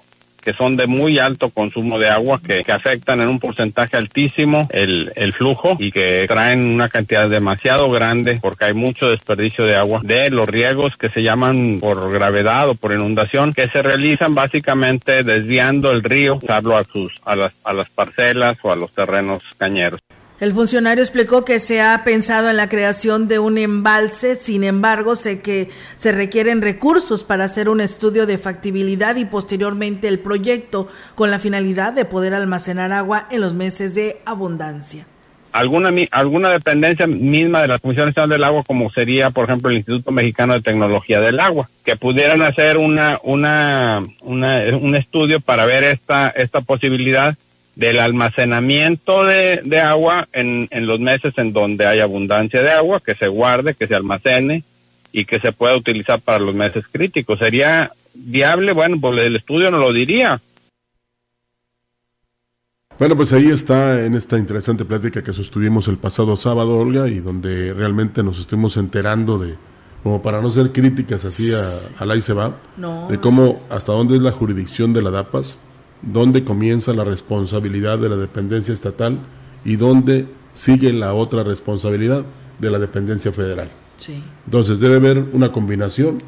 [0.45, 5.11] que son de muy alto consumo de agua, que, afectan en un porcentaje altísimo el,
[5.15, 10.01] el, flujo y que traen una cantidad demasiado grande porque hay mucho desperdicio de agua
[10.03, 15.23] de los riegos que se llaman por gravedad o por inundación, que se realizan básicamente
[15.23, 19.41] desviando el río, usarlo a, sus, a, las, a las parcelas o a los terrenos
[19.57, 20.01] cañeros.
[20.41, 25.15] El funcionario explicó que se ha pensado en la creación de un embalse, sin embargo,
[25.15, 30.89] sé que se requieren recursos para hacer un estudio de factibilidad y posteriormente el proyecto
[31.15, 35.07] con la finalidad de poder almacenar agua en los meses de abundancia.
[35.53, 39.77] Alguna, alguna dependencia misma de la Comisión Nacional del Agua, como sería, por ejemplo, el
[39.77, 45.65] Instituto Mexicano de Tecnología del Agua, que pudieran hacer una, una, una un estudio para
[45.65, 47.37] ver esta, esta posibilidad
[47.75, 53.01] del almacenamiento de, de agua en, en, los meses en donde hay abundancia de agua,
[53.01, 54.63] que se guarde, que se almacene
[55.11, 57.39] y que se pueda utilizar para los meses críticos.
[57.39, 58.71] ¿Sería viable?
[58.71, 60.41] Bueno, pues el estudio no lo diría.
[62.97, 67.19] Bueno, pues ahí está en esta interesante plática que sostuvimos el pasado sábado, Olga, y
[67.19, 69.55] donde realmente nos estuvimos enterando de,
[70.01, 71.61] como para no ser críticas así a,
[71.97, 72.55] a la y se va,
[73.09, 75.59] de cómo, hasta dónde es la jurisdicción de la DAPAS,
[76.05, 79.19] dónde comienza la responsabilidad de la dependencia estatal
[79.63, 82.23] y dónde sigue la otra responsabilidad
[82.59, 83.69] de la dependencia federal.
[84.45, 86.21] Entonces debe haber una combinación,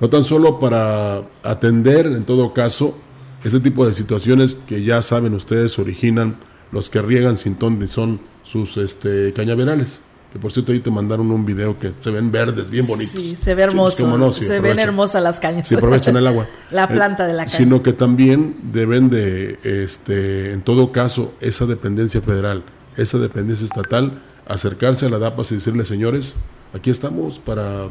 [0.00, 2.96] no tan solo para atender en todo caso
[3.44, 6.38] ese tipo de situaciones que ya saben ustedes originan
[6.72, 10.04] los que riegan sin ton ni son sus este, cañaverales,
[10.38, 13.12] por cierto ahí te mandaron un video que se ven verdes, bien bonitos.
[13.12, 14.32] Sí, se ve hermoso.
[14.32, 15.68] se ven hermosas las cañas.
[15.68, 16.46] Se aprovechan el agua.
[16.70, 17.56] la eh, planta de la caña.
[17.56, 22.64] Sino que también deben de, este, en todo caso, esa dependencia federal,
[22.96, 26.34] esa dependencia estatal, acercarse a la DAPAS y decirle, señores,
[26.72, 27.88] aquí estamos para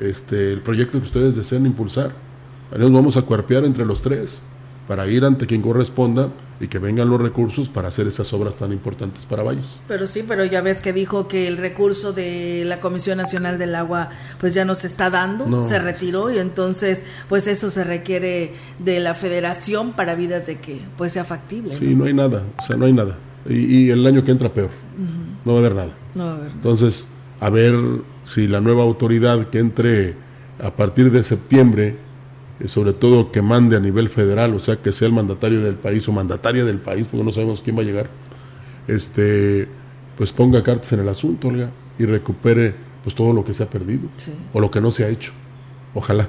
[0.00, 2.12] este, el proyecto que ustedes desean impulsar.
[2.76, 4.42] Nos vamos a cuerpear entre los tres
[4.86, 6.28] para ir ante quien corresponda
[6.60, 9.80] y que vengan los recursos para hacer esas obras tan importantes para Valles.
[9.86, 13.74] Pero sí, pero ya ves que dijo que el recurso de la Comisión Nacional del
[13.74, 18.54] Agua pues ya no se está dando, se retiró y entonces pues eso se requiere
[18.78, 21.76] de la federación para vidas de que pues sea factible.
[21.76, 23.16] Sí, no, hay nada, o sea, no hay nada.
[23.48, 24.70] Y, el año que entra peor,
[25.44, 25.92] no va a haber nada.
[26.14, 27.08] No va a haber Entonces,
[27.40, 27.74] a ver
[28.24, 30.14] si la nueva autoridad que entre
[30.60, 31.96] a partir de septiembre
[32.66, 36.08] sobre todo que mande a nivel federal, o sea, que sea el mandatario del país
[36.08, 38.10] o mandataria del país, porque no sabemos quién va a llegar,
[38.88, 39.68] este,
[40.16, 43.66] pues ponga cartas en el asunto, Olga, y recupere pues todo lo que se ha
[43.70, 44.08] perdido
[44.52, 45.32] o lo que no se ha hecho.
[45.94, 46.28] Ojalá.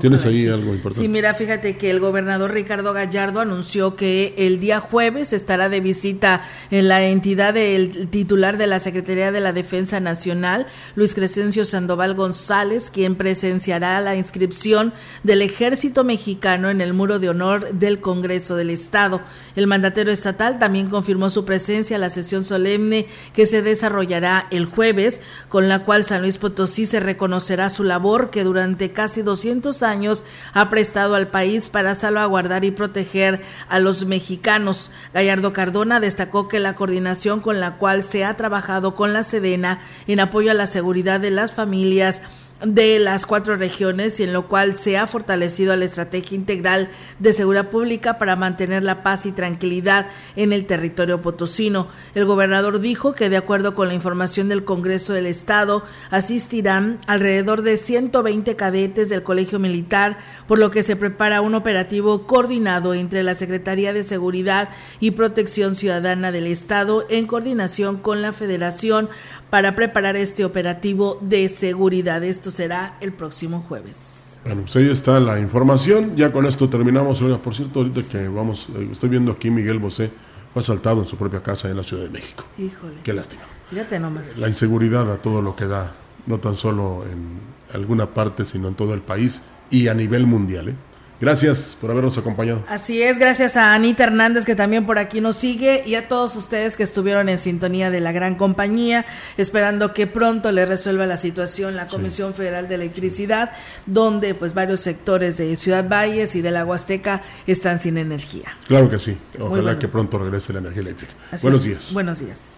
[0.00, 1.02] ¿Tienes ahí algo importante?
[1.02, 5.80] Sí, mira, fíjate que el gobernador Ricardo Gallardo anunció que el día jueves estará de
[5.80, 11.64] visita en la entidad del titular de la Secretaría de la Defensa Nacional, Luis Crescencio
[11.64, 14.92] Sandoval González, quien presenciará la inscripción
[15.24, 19.20] del ejército mexicano en el muro de honor del Congreso del Estado.
[19.56, 24.66] El mandatero estatal también confirmó su presencia a la sesión solemne que se desarrollará el
[24.66, 29.82] jueves, con la cual San Luis Potosí se reconocerá su labor que durante casi 200
[29.82, 30.22] años años
[30.54, 34.92] ha prestado al país para salvaguardar y proteger a los mexicanos.
[35.12, 39.80] Gallardo Cardona destacó que la coordinación con la cual se ha trabajado con la Sedena
[40.06, 42.22] en apoyo a la seguridad de las familias
[42.64, 46.88] de las cuatro regiones y en lo cual se ha fortalecido la estrategia integral
[47.20, 51.88] de seguridad pública para mantener la paz y tranquilidad en el territorio potosino.
[52.14, 57.62] El gobernador dijo que de acuerdo con la información del Congreso del Estado asistirán alrededor
[57.62, 63.22] de 120 cadetes del Colegio Militar, por lo que se prepara un operativo coordinado entre
[63.22, 69.08] la Secretaría de Seguridad y Protección Ciudadana del Estado en coordinación con la Federación
[69.50, 72.22] para preparar este operativo de seguridad.
[72.24, 74.36] Esto será el próximo jueves.
[74.44, 76.16] Bueno, pues ahí está la información.
[76.16, 77.20] Ya con esto terminamos.
[77.22, 80.10] Oiga, por cierto, ahorita que vamos, eh, estoy viendo aquí Miguel Bosé
[80.52, 82.44] fue asaltado en su propia casa en la Ciudad de México.
[82.56, 82.94] Híjole.
[83.02, 83.42] Qué lástima.
[83.70, 84.36] Fíjate nomás.
[84.38, 85.92] La inseguridad a todo lo que da,
[86.26, 87.40] no tan solo en
[87.74, 90.70] alguna parte, sino en todo el país y a nivel mundial.
[90.70, 90.74] ¿eh?
[91.20, 92.62] Gracias por habernos acompañado.
[92.68, 96.36] Así es, gracias a Anita Hernández que también por aquí nos sigue y a todos
[96.36, 99.04] ustedes que estuvieron en sintonía de la gran compañía,
[99.36, 103.52] esperando que pronto le resuelva la situación la Comisión Federal de Electricidad,
[103.86, 108.56] donde pues varios sectores de Ciudad Valles y de la Huasteca están sin energía.
[108.68, 111.14] Claro que sí, ojalá que pronto regrese la energía eléctrica.
[111.42, 111.92] Buenos días.
[111.92, 112.57] Buenos días.